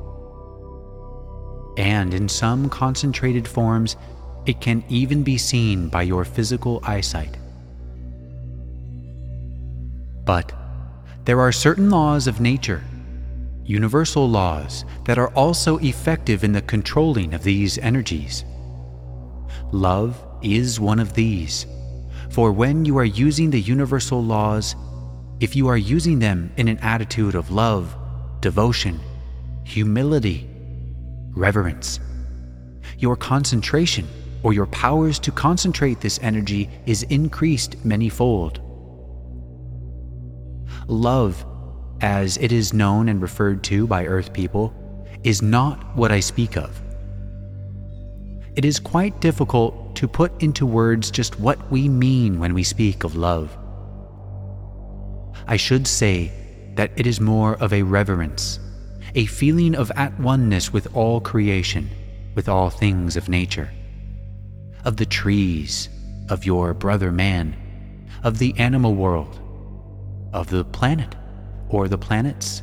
And 1.76 2.14
in 2.14 2.28
some 2.28 2.68
concentrated 2.68 3.48
forms, 3.48 3.96
it 4.46 4.60
can 4.60 4.84
even 4.88 5.22
be 5.22 5.38
seen 5.38 5.88
by 5.88 6.02
your 6.02 6.24
physical 6.24 6.80
eyesight. 6.84 7.36
But 10.24 10.52
there 11.24 11.40
are 11.40 11.52
certain 11.52 11.90
laws 11.90 12.26
of 12.26 12.40
nature, 12.40 12.82
universal 13.64 14.28
laws, 14.28 14.84
that 15.04 15.18
are 15.18 15.28
also 15.34 15.78
effective 15.78 16.44
in 16.44 16.52
the 16.52 16.62
controlling 16.62 17.34
of 17.34 17.42
these 17.42 17.78
energies. 17.78 18.44
Love 19.72 20.22
is 20.42 20.78
one 20.78 21.00
of 21.00 21.14
these. 21.14 21.66
For 22.30 22.52
when 22.52 22.84
you 22.84 22.98
are 22.98 23.04
using 23.04 23.50
the 23.50 23.60
universal 23.60 24.22
laws, 24.22 24.76
if 25.40 25.56
you 25.56 25.68
are 25.68 25.76
using 25.76 26.18
them 26.18 26.52
in 26.56 26.68
an 26.68 26.78
attitude 26.78 27.34
of 27.34 27.50
love, 27.50 27.96
devotion, 28.40 29.00
humility, 29.64 30.48
reverence, 31.34 32.00
your 32.98 33.16
concentration 33.16 34.06
or 34.42 34.52
your 34.52 34.66
powers 34.66 35.18
to 35.18 35.32
concentrate 35.32 36.00
this 36.00 36.18
energy 36.22 36.70
is 36.86 37.02
increased 37.04 37.76
manyfold. 37.86 38.58
Love, 40.86 41.44
as 42.00 42.36
it 42.38 42.52
is 42.52 42.72
known 42.72 43.08
and 43.08 43.22
referred 43.22 43.62
to 43.64 43.86
by 43.86 44.06
earth 44.06 44.32
people, 44.32 44.72
is 45.22 45.40
not 45.40 45.96
what 45.96 46.12
I 46.12 46.20
speak 46.20 46.56
of 46.56 46.82
it 48.56 48.64
is 48.64 48.78
quite 48.78 49.20
difficult 49.20 49.96
to 49.96 50.06
put 50.06 50.42
into 50.42 50.64
words 50.64 51.10
just 51.10 51.40
what 51.40 51.70
we 51.70 51.88
mean 51.88 52.38
when 52.38 52.54
we 52.54 52.62
speak 52.62 53.02
of 53.02 53.16
love. 53.16 53.56
I 55.46 55.56
should 55.56 55.86
say 55.86 56.32
that 56.76 56.92
it 56.96 57.06
is 57.06 57.20
more 57.20 57.56
of 57.56 57.72
a 57.72 57.82
reverence, 57.82 58.60
a 59.14 59.26
feeling 59.26 59.74
of 59.76 59.92
at 59.96 60.18
oneness 60.18 60.72
with 60.72 60.94
all 60.94 61.20
creation, 61.20 61.88
with 62.34 62.48
all 62.48 62.70
things 62.70 63.16
of 63.16 63.28
nature, 63.28 63.70
of 64.84 64.96
the 64.96 65.06
trees, 65.06 65.88
of 66.28 66.44
your 66.44 66.74
brother 66.74 67.12
man, 67.12 67.54
of 68.22 68.38
the 68.38 68.54
animal 68.58 68.94
world, 68.94 69.40
of 70.32 70.50
the 70.50 70.64
planet 70.64 71.14
or 71.68 71.86
the 71.86 71.98
planets, 71.98 72.62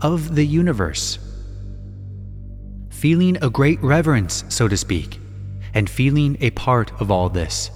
of 0.00 0.34
the 0.34 0.44
universe. 0.44 1.18
Feeling 2.90 3.36
a 3.42 3.50
great 3.50 3.80
reverence, 3.82 4.44
so 4.48 4.66
to 4.66 4.76
speak, 4.76 5.20
and 5.74 5.88
feeling 5.88 6.36
a 6.40 6.50
part 6.50 6.90
of 7.00 7.10
all 7.10 7.28
this, 7.28 7.70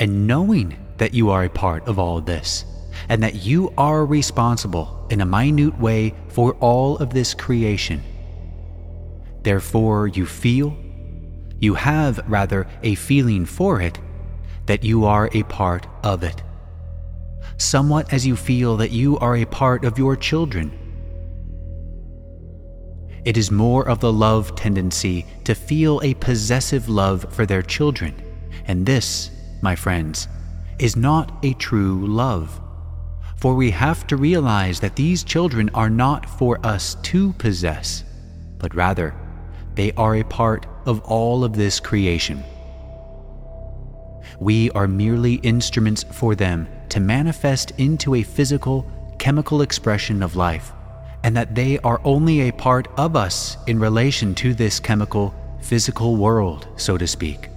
and 0.00 0.26
knowing 0.26 0.76
that 0.98 1.14
you 1.14 1.30
are 1.30 1.44
a 1.44 1.50
part 1.50 1.86
of 1.86 1.98
all 1.98 2.20
this, 2.20 2.64
and 3.08 3.22
that 3.22 3.34
you 3.34 3.72
are 3.76 4.04
responsible 4.04 5.06
in 5.10 5.20
a 5.20 5.26
minute 5.26 5.78
way 5.78 6.14
for 6.28 6.54
all 6.54 6.96
of 6.98 7.10
this 7.10 7.34
creation. 7.34 8.02
Therefore, 9.42 10.08
you 10.08 10.26
feel, 10.26 10.76
you 11.58 11.74
have 11.74 12.24
rather 12.28 12.66
a 12.82 12.94
feeling 12.94 13.44
for 13.44 13.80
it, 13.80 13.98
that 14.66 14.84
you 14.84 15.04
are 15.04 15.28
a 15.32 15.42
part 15.44 15.86
of 16.02 16.22
it. 16.22 16.42
Somewhat 17.58 18.12
as 18.12 18.26
you 18.26 18.36
feel 18.36 18.76
that 18.78 18.90
you 18.90 19.18
are 19.18 19.36
a 19.36 19.44
part 19.44 19.84
of 19.84 19.98
your 19.98 20.16
children. 20.16 20.72
It 23.24 23.36
is 23.36 23.50
more 23.50 23.88
of 23.88 24.00
the 24.00 24.12
love 24.12 24.54
tendency 24.54 25.26
to 25.44 25.54
feel 25.54 26.00
a 26.02 26.14
possessive 26.14 26.88
love 26.88 27.26
for 27.32 27.46
their 27.46 27.62
children, 27.62 28.14
and 28.66 28.84
this, 28.84 29.30
my 29.62 29.76
friends, 29.76 30.28
is 30.78 30.96
not 30.96 31.32
a 31.42 31.54
true 31.54 32.06
love. 32.06 32.60
For 33.44 33.54
we 33.54 33.72
have 33.72 34.06
to 34.06 34.16
realize 34.16 34.80
that 34.80 34.96
these 34.96 35.22
children 35.22 35.68
are 35.74 35.90
not 35.90 36.24
for 36.24 36.58
us 36.64 36.94
to 37.02 37.34
possess, 37.34 38.02
but 38.56 38.74
rather, 38.74 39.14
they 39.74 39.92
are 39.98 40.16
a 40.16 40.24
part 40.24 40.64
of 40.86 41.00
all 41.00 41.44
of 41.44 41.52
this 41.52 41.78
creation. 41.78 42.42
We 44.40 44.70
are 44.70 44.88
merely 44.88 45.34
instruments 45.42 46.04
for 46.04 46.34
them 46.34 46.66
to 46.88 47.00
manifest 47.00 47.72
into 47.76 48.14
a 48.14 48.22
physical, 48.22 48.90
chemical 49.18 49.60
expression 49.60 50.22
of 50.22 50.36
life, 50.36 50.72
and 51.22 51.36
that 51.36 51.54
they 51.54 51.78
are 51.80 52.00
only 52.02 52.48
a 52.48 52.52
part 52.54 52.88
of 52.96 53.14
us 53.14 53.58
in 53.66 53.78
relation 53.78 54.34
to 54.36 54.54
this 54.54 54.80
chemical, 54.80 55.34
physical 55.60 56.16
world, 56.16 56.66
so 56.76 56.96
to 56.96 57.06
speak. 57.06 57.50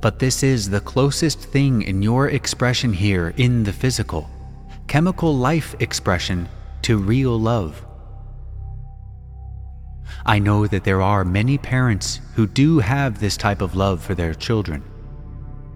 But 0.00 0.18
this 0.18 0.42
is 0.42 0.70
the 0.70 0.80
closest 0.80 1.40
thing 1.40 1.82
in 1.82 2.00
your 2.00 2.28
expression 2.28 2.92
here 2.92 3.34
in 3.36 3.64
the 3.64 3.72
physical, 3.72 4.30
chemical 4.86 5.36
life 5.36 5.74
expression 5.78 6.48
to 6.82 6.96
real 6.96 7.38
love. 7.38 7.84
I 10.24 10.38
know 10.38 10.66
that 10.66 10.84
there 10.84 11.02
are 11.02 11.24
many 11.24 11.58
parents 11.58 12.20
who 12.34 12.46
do 12.46 12.78
have 12.78 13.20
this 13.20 13.36
type 13.36 13.60
of 13.60 13.76
love 13.76 14.02
for 14.02 14.14
their 14.14 14.34
children. 14.34 14.82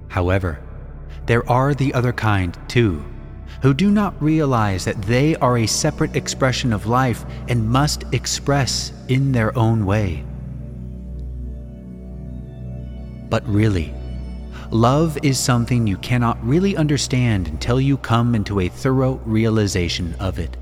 However, 0.09 0.61
there 1.27 1.49
are 1.51 1.75
the 1.75 1.93
other 1.93 2.13
kind 2.13 2.57
too, 2.69 3.05
who 3.63 3.75
do 3.75 3.91
not 3.91 4.23
realize 4.23 4.85
that 4.85 5.03
they 5.03 5.37
are 5.37 5.59
a 5.59 5.67
separate 5.67 6.17
expression 6.17 6.73
of 6.73 6.87
life 6.87 7.25
and 7.49 7.69
must 7.69 8.05
express 8.13 8.93
in 9.09 9.33
their 9.33 9.57
own 9.57 9.85
way. 9.85 10.25
But 13.31 13.47
really, 13.49 13.93
Love 14.75 15.17
is 15.23 15.39
something 15.39 15.87
you 15.87 15.97
cannot 15.99 16.37
really 16.45 16.77
understand 16.77 17.47
until 17.47 17.81
you 17.81 17.97
come 17.97 18.35
into 18.35 18.59
a 18.59 18.69
thorough 18.69 19.21
realization 19.25 20.17
of 20.19 20.41
it 20.41 20.57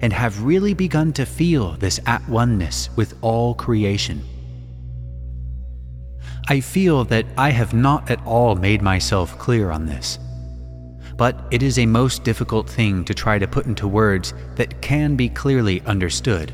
and 0.00 0.12
have 0.12 0.44
really 0.44 0.74
begun 0.74 1.12
to 1.12 1.26
feel 1.26 1.72
this 1.72 1.98
at 2.06 2.26
oneness 2.28 2.88
with 2.94 3.18
all 3.20 3.56
creation. 3.56 4.22
I 6.46 6.60
feel 6.60 7.02
that 7.06 7.26
I 7.36 7.50
have 7.50 7.74
not 7.74 8.08
at 8.08 8.24
all 8.24 8.54
made 8.54 8.80
myself 8.80 9.36
clear 9.38 9.72
on 9.72 9.86
this, 9.86 10.20
but 11.16 11.44
it 11.50 11.60
is 11.60 11.80
a 11.80 11.86
most 11.86 12.22
difficult 12.22 12.70
thing 12.70 13.04
to 13.06 13.12
try 13.12 13.40
to 13.40 13.48
put 13.48 13.66
into 13.66 13.88
words 13.88 14.34
that 14.54 14.80
can 14.82 15.16
be 15.16 15.28
clearly 15.28 15.80
understood. 15.80 16.52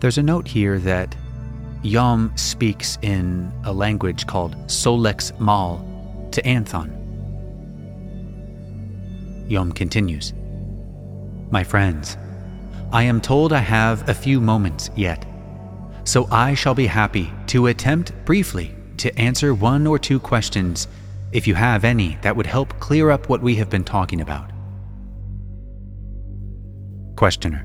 There's 0.00 0.18
a 0.18 0.22
note 0.22 0.46
here 0.46 0.78
that 0.80 1.16
Yom 1.86 2.32
speaks 2.36 2.98
in 3.02 3.52
a 3.64 3.72
language 3.72 4.26
called 4.26 4.56
Solex 4.66 5.38
Mal 5.38 5.78
to 6.32 6.42
Anthon. 6.42 6.90
Yom 9.48 9.70
continues 9.70 10.34
My 11.50 11.62
friends, 11.62 12.16
I 12.92 13.04
am 13.04 13.20
told 13.20 13.52
I 13.52 13.60
have 13.60 14.08
a 14.08 14.14
few 14.14 14.40
moments 14.40 14.90
yet, 14.96 15.24
so 16.02 16.26
I 16.32 16.54
shall 16.54 16.74
be 16.74 16.88
happy 16.88 17.32
to 17.48 17.68
attempt 17.68 18.12
briefly 18.24 18.74
to 18.96 19.16
answer 19.16 19.54
one 19.54 19.86
or 19.86 19.96
two 19.96 20.18
questions 20.18 20.88
if 21.30 21.46
you 21.46 21.54
have 21.54 21.84
any 21.84 22.18
that 22.22 22.34
would 22.34 22.46
help 22.46 22.80
clear 22.80 23.10
up 23.12 23.28
what 23.28 23.42
we 23.42 23.54
have 23.56 23.70
been 23.70 23.84
talking 23.84 24.20
about. 24.20 24.50
Questioner 27.14 27.64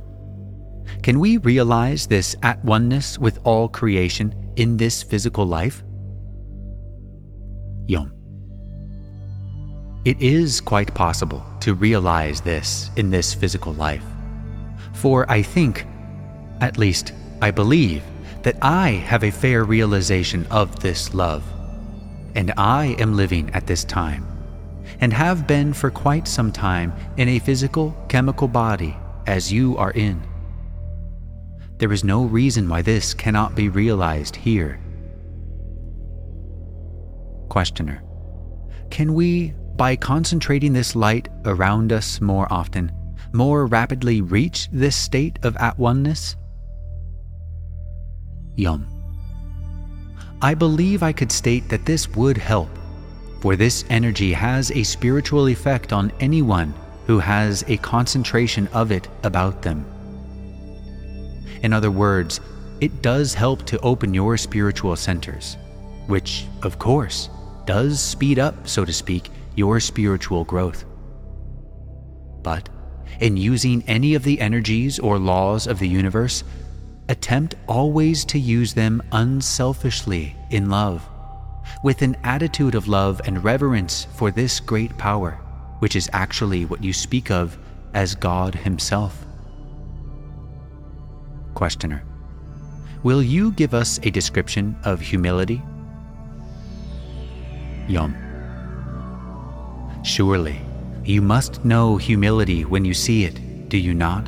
can 1.03 1.19
we 1.19 1.37
realize 1.37 2.07
this 2.07 2.35
at 2.43 2.63
oneness 2.63 3.17
with 3.17 3.39
all 3.43 3.67
creation 3.67 4.33
in 4.55 4.77
this 4.77 5.03
physical 5.03 5.45
life? 5.45 5.83
Yom. 7.87 8.13
It 10.05 10.19
is 10.21 10.61
quite 10.61 10.93
possible 10.93 11.45
to 11.59 11.75
realize 11.75 12.41
this 12.41 12.89
in 12.95 13.11
this 13.11 13.33
physical 13.33 13.73
life. 13.73 14.03
For 14.93 15.29
I 15.29 15.41
think, 15.41 15.85
at 16.59 16.77
least 16.77 17.13
I 17.41 17.51
believe, 17.51 18.03
that 18.43 18.57
I 18.61 18.89
have 18.89 19.23
a 19.23 19.31
fair 19.31 19.63
realization 19.63 20.47
of 20.49 20.79
this 20.79 21.13
love. 21.13 21.43
And 22.33 22.53
I 22.57 22.95
am 22.97 23.15
living 23.15 23.49
at 23.53 23.67
this 23.67 23.83
time, 23.83 24.25
and 25.01 25.13
have 25.13 25.45
been 25.45 25.73
for 25.73 25.91
quite 25.91 26.27
some 26.27 26.51
time 26.51 26.93
in 27.17 27.29
a 27.29 27.39
physical, 27.39 27.95
chemical 28.07 28.47
body 28.47 28.95
as 29.27 29.51
you 29.51 29.77
are 29.77 29.91
in. 29.91 30.21
There 31.81 31.91
is 31.91 32.03
no 32.03 32.25
reason 32.25 32.69
why 32.69 32.83
this 32.83 33.15
cannot 33.15 33.55
be 33.55 33.67
realized 33.67 34.35
here. 34.35 34.79
Questioner 37.49 38.03
Can 38.91 39.15
we, 39.15 39.55
by 39.77 39.95
concentrating 39.95 40.73
this 40.73 40.95
light 40.95 41.27
around 41.43 41.91
us 41.91 42.21
more 42.21 42.45
often, 42.53 42.91
more 43.33 43.65
rapidly 43.65 44.21
reach 44.21 44.69
this 44.71 44.95
state 44.95 45.39
of 45.41 45.57
at 45.57 45.79
oneness? 45.79 46.35
Yom. 48.57 48.85
I 50.39 50.53
believe 50.53 51.01
I 51.01 51.11
could 51.11 51.31
state 51.31 51.67
that 51.69 51.87
this 51.87 52.07
would 52.09 52.37
help, 52.37 52.69
for 53.39 53.55
this 53.55 53.85
energy 53.89 54.33
has 54.33 54.69
a 54.69 54.83
spiritual 54.83 55.49
effect 55.49 55.93
on 55.93 56.13
anyone 56.19 56.75
who 57.07 57.17
has 57.17 57.65
a 57.67 57.77
concentration 57.77 58.67
of 58.67 58.91
it 58.91 59.07
about 59.23 59.63
them. 59.63 59.83
In 61.63 61.73
other 61.73 61.91
words, 61.91 62.39
it 62.79 63.01
does 63.01 63.33
help 63.33 63.65
to 63.67 63.79
open 63.79 64.13
your 64.13 64.37
spiritual 64.37 64.95
centers, 64.95 65.57
which, 66.07 66.45
of 66.63 66.79
course, 66.79 67.29
does 67.65 68.01
speed 68.01 68.39
up, 68.39 68.67
so 68.67 68.83
to 68.83 68.93
speak, 68.93 69.29
your 69.55 69.79
spiritual 69.79 70.43
growth. 70.43 70.85
But 72.41 72.69
in 73.19 73.37
using 73.37 73.83
any 73.87 74.15
of 74.15 74.23
the 74.23 74.41
energies 74.41 74.97
or 74.97 75.19
laws 75.19 75.67
of 75.67 75.77
the 75.77 75.87
universe, 75.87 76.43
attempt 77.07 77.55
always 77.67 78.25
to 78.25 78.39
use 78.39 78.73
them 78.73 79.03
unselfishly 79.11 80.35
in 80.49 80.69
love, 80.69 81.07
with 81.83 82.01
an 82.01 82.17
attitude 82.23 82.73
of 82.73 82.87
love 82.87 83.21
and 83.25 83.43
reverence 83.43 84.07
for 84.15 84.31
this 84.31 84.59
great 84.59 84.97
power, 84.97 85.33
which 85.79 85.95
is 85.95 86.09
actually 86.13 86.65
what 86.65 86.83
you 86.83 86.93
speak 86.93 87.29
of 87.29 87.57
as 87.93 88.15
God 88.15 88.55
Himself. 88.55 89.25
Questioner 91.61 92.03
Will 93.03 93.21
you 93.21 93.51
give 93.51 93.75
us 93.75 93.99
a 94.01 94.09
description 94.09 94.75
of 94.83 94.99
humility? 94.99 95.61
Yom 97.87 98.15
Surely, 100.03 100.59
you 101.05 101.21
must 101.21 101.63
know 101.63 101.97
humility 101.97 102.65
when 102.65 102.83
you 102.83 102.95
see 102.95 103.25
it, 103.25 103.69
do 103.69 103.77
you 103.77 103.93
not? 103.93 104.27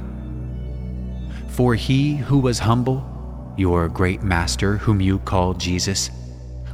For 1.47 1.73
he 1.73 2.17
who 2.17 2.37
was 2.37 2.59
humble, 2.59 3.03
your 3.57 3.89
great 3.89 4.21
master 4.21 4.77
whom 4.77 5.01
you 5.01 5.17
call 5.17 5.55
Jesus, 5.55 6.11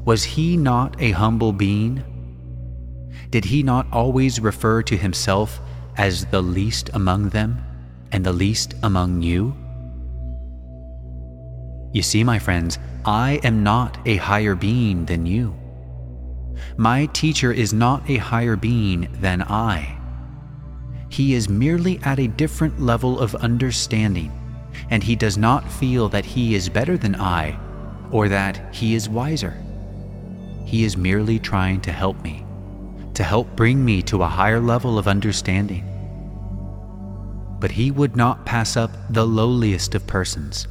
was 0.04 0.26
he 0.26 0.58
not 0.58 1.02
a 1.02 1.12
humble 1.12 1.54
being? 1.54 2.04
Did 3.30 3.46
he 3.46 3.64
not 3.64 3.88
always 3.94 4.42
refer 4.42 4.84
to 4.84 4.98
himself 4.98 5.62
as 5.96 6.26
the 6.26 6.42
least 6.42 6.90
among 6.94 7.30
them 7.30 7.64
and 8.12 8.26
the 8.26 8.34
least 8.34 8.74
among 8.84 9.22
you? 9.22 9.56
You 11.92 12.02
see, 12.04 12.24
my 12.24 12.38
friends, 12.38 12.78
I 13.06 13.40
am 13.44 13.64
not 13.64 13.98
a 14.06 14.18
higher 14.18 14.56
being 14.56 15.06
than 15.06 15.26
you. 15.26 15.56
My 16.78 17.08
teacher 17.08 17.52
is 17.52 17.74
not 17.74 18.08
a 18.10 18.18
higher 18.18 18.56
being 18.56 19.08
than 19.20 19.42
I. 19.42 19.98
He 21.10 21.34
is 21.34 21.50
merely 21.50 22.00
at 22.04 22.20
a 22.20 22.28
different 22.28 22.80
level 22.80 23.20
of 23.20 23.34
understanding, 23.36 24.32
and 24.92 25.02
he 25.02 25.16
does 25.16 25.38
not 25.38 25.70
feel 25.70 26.10
that 26.10 26.26
he 26.26 26.54
is 26.54 26.70
better 26.70 26.98
than 26.98 27.16
I 27.16 27.58
or 28.12 28.28
that 28.30 28.74
he 28.74 28.94
is 28.94 29.10
wiser. 29.10 29.58
He 30.66 30.84
is 30.84 30.98
merely 30.98 31.40
trying 31.40 31.82
to 31.82 31.92
help 31.92 32.22
me, 32.22 32.46
to 33.16 33.24
help 33.24 33.56
bring 33.56 33.84
me 33.84 34.04
to 34.04 34.22
a 34.22 34.28
higher 34.28 34.60
level 34.60 35.00
of 35.00 35.08
understanding. 35.08 35.86
But 37.60 37.72
he 37.72 37.90
would 37.90 38.16
not 38.16 38.46
pass 38.46 38.78
up 38.78 38.92
the 39.10 39.26
lowliest 39.26 39.96
of 39.96 40.06
persons. 40.06 40.68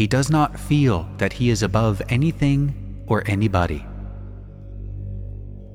He 0.00 0.06
does 0.06 0.30
not 0.30 0.58
feel 0.58 1.06
that 1.18 1.34
he 1.34 1.50
is 1.50 1.62
above 1.62 2.00
anything 2.08 3.04
or 3.06 3.22
anybody. 3.26 3.84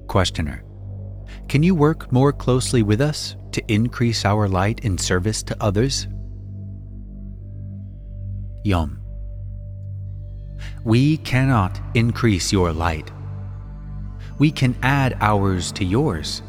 Questioner 0.07 0.63
Can 1.47 1.61
you 1.61 1.75
work 1.75 2.11
more 2.11 2.33
closely 2.33 2.81
with 2.81 3.01
us 3.01 3.35
to 3.51 3.61
increase 3.71 4.25
our 4.25 4.47
light 4.47 4.79
in 4.79 4.97
service 4.97 5.43
to 5.43 5.55
others? 5.61 6.07
Yom 8.63 8.99
We 10.83 11.17
cannot 11.17 11.79
increase 11.93 12.51
your 12.51 12.73
light. 12.73 13.11
We 14.39 14.49
can 14.49 14.75
add 14.81 15.19
ours 15.21 15.71
to 15.73 15.85
yours. 15.85 16.41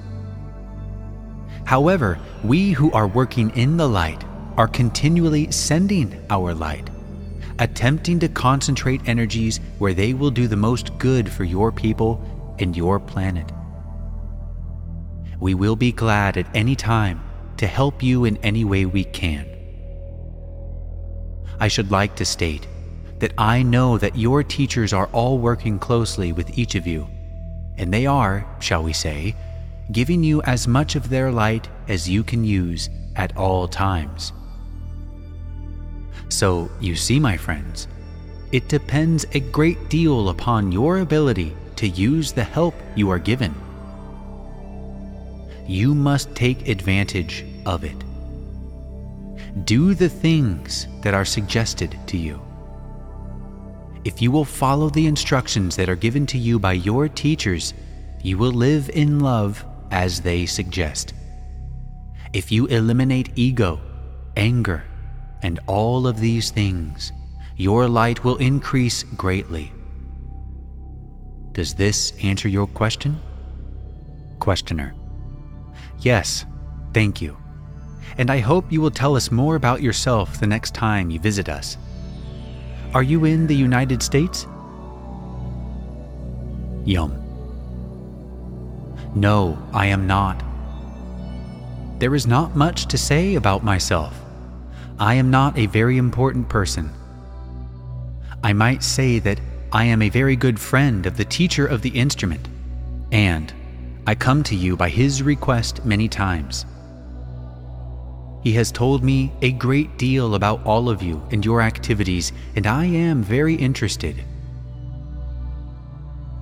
However, 1.67 2.19
we 2.43 2.71
who 2.71 2.91
are 2.93 3.07
working 3.07 3.51
in 3.51 3.77
the 3.77 3.87
light 3.87 4.25
are 4.57 4.67
continually 4.67 5.51
sending 5.51 6.19
our 6.31 6.55
light, 6.55 6.89
attempting 7.59 8.19
to 8.21 8.29
concentrate 8.29 9.09
energies 9.09 9.61
where 9.79 9.95
they 9.95 10.13
will 10.15 10.31
do 10.31 10.47
the 10.47 10.57
most 10.57 10.97
good 10.99 11.31
for 11.31 11.45
your 11.45 11.73
people 11.73 12.21
and 12.59 12.77
your 12.77 13.01
planet. 13.01 13.51
We 15.41 15.55
will 15.55 15.77
be 15.77 15.93
glad 15.93 16.37
at 16.37 16.55
any 16.55 16.77
time 16.77 17.23
to 17.59 17.67
help 17.67 18.03
you 18.03 18.25
in 18.25 18.37
any 18.39 18.65
way 18.65 18.87
we 18.87 19.05
can. 19.05 19.47
I 21.59 21.69
should 21.69 21.91
like 21.91 22.17
to 22.17 22.25
state 22.25 22.67
that 23.19 23.33
I 23.39 23.63
know 23.63 23.97
that 23.99 24.17
your 24.17 24.43
teachers 24.43 24.93
are 24.93 25.07
all 25.07 25.39
working 25.39 25.79
closely 25.79 26.33
with 26.33 26.59
each 26.59 26.75
of 26.75 26.87
you, 26.87 27.09
and 27.79 27.93
they 27.93 28.07
are, 28.07 28.47
shall 28.61 28.83
we 28.83 28.93
say, 28.93 29.35
giving 29.93 30.23
you 30.23 30.43
as 30.43 30.69
much 30.69 30.97
of 30.97 31.09
their 31.09 31.31
light 31.33 31.69
as 31.89 32.09
you 32.09 32.23
can 32.23 32.45
use 32.45 32.91
at 33.15 33.35
all 33.37 33.69
times. 33.69 34.33
So, 36.29 36.71
you 36.81 36.97
see, 36.97 37.21
my 37.21 37.37
friends, 37.37 37.89
it 38.53 38.69
depends 38.69 39.27
a 39.33 39.41
great 39.41 39.89
deal 39.89 40.29
upon 40.29 40.73
your 40.73 40.99
ability 40.99 41.57
to 41.77 41.89
use 41.89 42.33
the 42.33 42.45
help 42.45 42.75
you 42.95 43.11
are 43.11 43.19
given. 43.19 43.55
You 45.67 45.95
must 45.95 46.35
take 46.35 46.69
advantage 46.69 47.45
of 47.65 47.85
it. 47.85 47.97
Do 49.65 49.95
the 49.95 50.09
things 50.09 50.87
that 51.03 51.15
are 51.15 51.25
suggested 51.25 51.99
to 52.07 52.17
you. 52.17 52.41
If 54.05 54.23
you 54.23 54.31
will 54.31 54.45
follow 54.45 54.91
the 54.91 55.07
instructions 55.07 55.75
that 55.77 55.89
are 55.89 55.97
given 55.97 56.27
to 56.27 56.39
you 56.39 56.59
by 56.59 56.75
your 56.75 57.09
teachers, 57.09 57.75
you 58.23 58.39
will 58.39 58.53
live 58.53 58.89
in 58.91 59.21
love 59.21 59.65
as 59.91 60.21
they 60.21 60.47
suggest. 60.47 61.15
If 62.33 62.53
you 62.53 62.67
eliminate 62.67 63.31
ego, 63.35 63.81
anger, 64.37 64.85
and 65.43 65.61
all 65.67 66.07
of 66.07 66.21
these 66.21 66.51
things, 66.51 67.13
your 67.57 67.89
light 67.89 68.25
will 68.25 68.37
increase 68.37 69.03
greatly. 69.03 69.73
Does 71.53 71.75
this 71.75 72.13
answer 72.23 72.49
your 72.49 72.67
question? 72.67 73.21
Questioner. 74.39 74.95
Yes, 76.01 76.45
thank 76.93 77.23
you. 77.23 77.37
And 78.19 78.31
I 78.31 78.39
hope 78.39 78.71
you 78.71 78.81
will 78.81 78.91
tell 78.91 79.17
us 79.17 79.31
more 79.31 79.57
about 79.57 79.83
yourself 79.83 80.39
the 80.39 80.47
next 80.47 80.75
time 80.75 81.11
you 81.11 81.19
visit 81.19 81.49
us. 81.49 81.77
Are 82.95 83.03
you 83.03 83.25
in 83.25 83.47
the 83.47 83.57
United 83.57 84.03
States? 84.03 84.47
Yum. 86.85 87.23
No, 89.15 89.59
I 89.73 89.87
am 89.87 90.07
not. 90.07 90.43
There 91.99 92.15
is 92.15 92.27
not 92.27 92.55
much 92.55 92.87
to 92.87 92.99
say 92.99 93.35
about 93.35 93.65
myself. 93.65 94.15
I 94.99 95.15
am 95.15 95.31
not 95.31 95.59
a 95.59 95.67
very 95.67 95.99
important 95.99 96.49
person. 96.49 96.91
I 98.43 98.53
might 98.53 98.83
say 98.83 99.19
that 99.21 99.41
I 99.73 99.85
am 99.85 100.03
a 100.03 100.09
very 100.09 100.37
good 100.37 100.59
friend 100.59 101.07
of 101.07 101.17
the 101.17 101.25
teacher 101.25 101.67
of 101.67 101.83
the 101.83 101.91
instrument, 101.91 102.49
and 103.13 103.53
I 104.07 104.15
come 104.15 104.43
to 104.45 104.55
you 104.55 104.77
by 104.77 104.89
his 104.89 105.23
request 105.23 105.85
many 105.85 106.09
times. 106.09 106.65
He 108.43 108.53
has 108.53 108.71
told 108.71 109.03
me 109.03 109.33
a 109.43 109.53
great 109.53 109.99
deal 109.99 110.35
about 110.35 110.65
all 110.65 110.89
of 110.89 111.03
you 111.03 111.21
and 111.31 111.45
your 111.45 111.61
activities, 111.61 112.33
and 112.55 112.67
I 112.67 112.87
am 112.87 113.23
very 113.23 113.55
interested. 113.55 114.23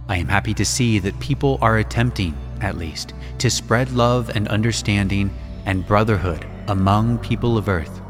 I 0.09 0.19
am 0.19 0.29
happy 0.29 0.55
to 0.55 0.65
see 0.65 0.99
that 0.99 1.19
people 1.19 1.59
are 1.63 1.79
attempting 1.79 2.35
at 2.61 2.79
least, 2.79 3.15
to 3.39 3.51
spread 3.51 3.91
love 3.93 4.31
and 4.35 4.49
understanding 4.49 5.31
and 5.67 5.87
brotherhood 5.87 6.47
among 6.69 7.19
people 7.19 7.59
of 7.59 7.69
earth. 7.69 8.01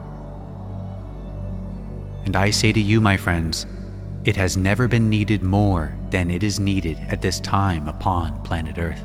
And 2.25 2.37
I 2.37 2.51
say 2.51 2.73
to 2.73 2.81
you, 2.81 3.01
my 3.01 3.17
friends, 3.17 3.67
it 4.25 4.37
has 4.37 4.57
never 4.57 4.89
been 4.89 5.11
needed 5.11 5.43
more 5.43 5.95
than 6.11 6.31
it 6.31 6.43
is 6.43 6.59
needed 6.59 6.99
at 7.09 7.21
this 7.21 7.41
time 7.41 7.89
upon 7.89 8.43
planet 8.43 8.79
Earth. 8.79 9.05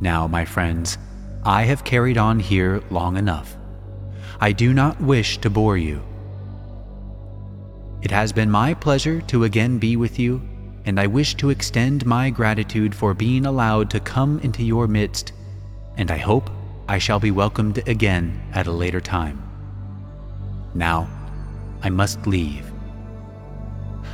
Now, 0.00 0.26
my 0.26 0.44
friends, 0.44 0.98
I 1.44 1.62
have 1.64 1.84
carried 1.84 2.18
on 2.18 2.40
here 2.40 2.82
long 2.90 3.16
enough. 3.16 3.56
I 4.40 4.52
do 4.52 4.72
not 4.72 5.00
wish 5.00 5.38
to 5.38 5.50
bore 5.50 5.76
you. 5.76 6.02
It 8.02 8.10
has 8.10 8.32
been 8.32 8.50
my 8.50 8.74
pleasure 8.74 9.20
to 9.22 9.44
again 9.44 9.78
be 9.78 9.96
with 9.96 10.18
you 10.18 10.40
and 10.84 10.98
I 10.98 11.06
wish 11.06 11.34
to 11.36 11.50
extend 11.50 12.06
my 12.06 12.30
gratitude 12.30 12.94
for 12.94 13.14
being 13.14 13.46
allowed 13.46 13.90
to 13.90 14.00
come 14.00 14.38
into 14.40 14.62
your 14.62 14.88
midst, 14.88 15.32
and 15.96 16.10
I 16.10 16.16
hope 16.16 16.50
I 16.88 16.98
shall 16.98 17.20
be 17.20 17.30
welcomed 17.30 17.86
again 17.88 18.40
at 18.52 18.66
a 18.66 18.72
later 18.72 19.00
time. 19.00 19.49
Now, 20.74 21.08
I 21.82 21.90
must 21.90 22.26
leave. 22.26 22.70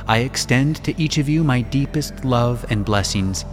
I 0.07 0.19
extend 0.19 0.83
to 0.85 0.99
each 1.01 1.17
of 1.17 1.27
you 1.27 1.43
my 1.43 1.61
deepest 1.61 2.23
love 2.23 2.65
and 2.69 2.85
blessings, 2.85 3.43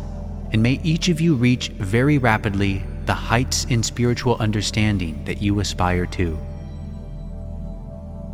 and 0.53 0.63
may 0.63 0.81
each 0.85 1.09
of 1.09 1.21
you 1.21 1.35
reach 1.35 1.69
very 1.71 2.19
rapidly 2.19 2.85
the 3.07 3.15
heights 3.15 3.65
in 3.65 3.83
spiritual 3.83 4.37
understanding 4.39 5.25
that 5.25 5.43
you 5.43 5.61
aspire 5.61 6.07
to. 6.07 6.39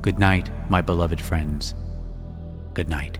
Good 0.02 0.18
night, 0.18 0.50
my 0.68 0.80
beloved 0.80 1.20
friends. 1.20 1.74
Good 2.74 2.88
night. 2.88 3.18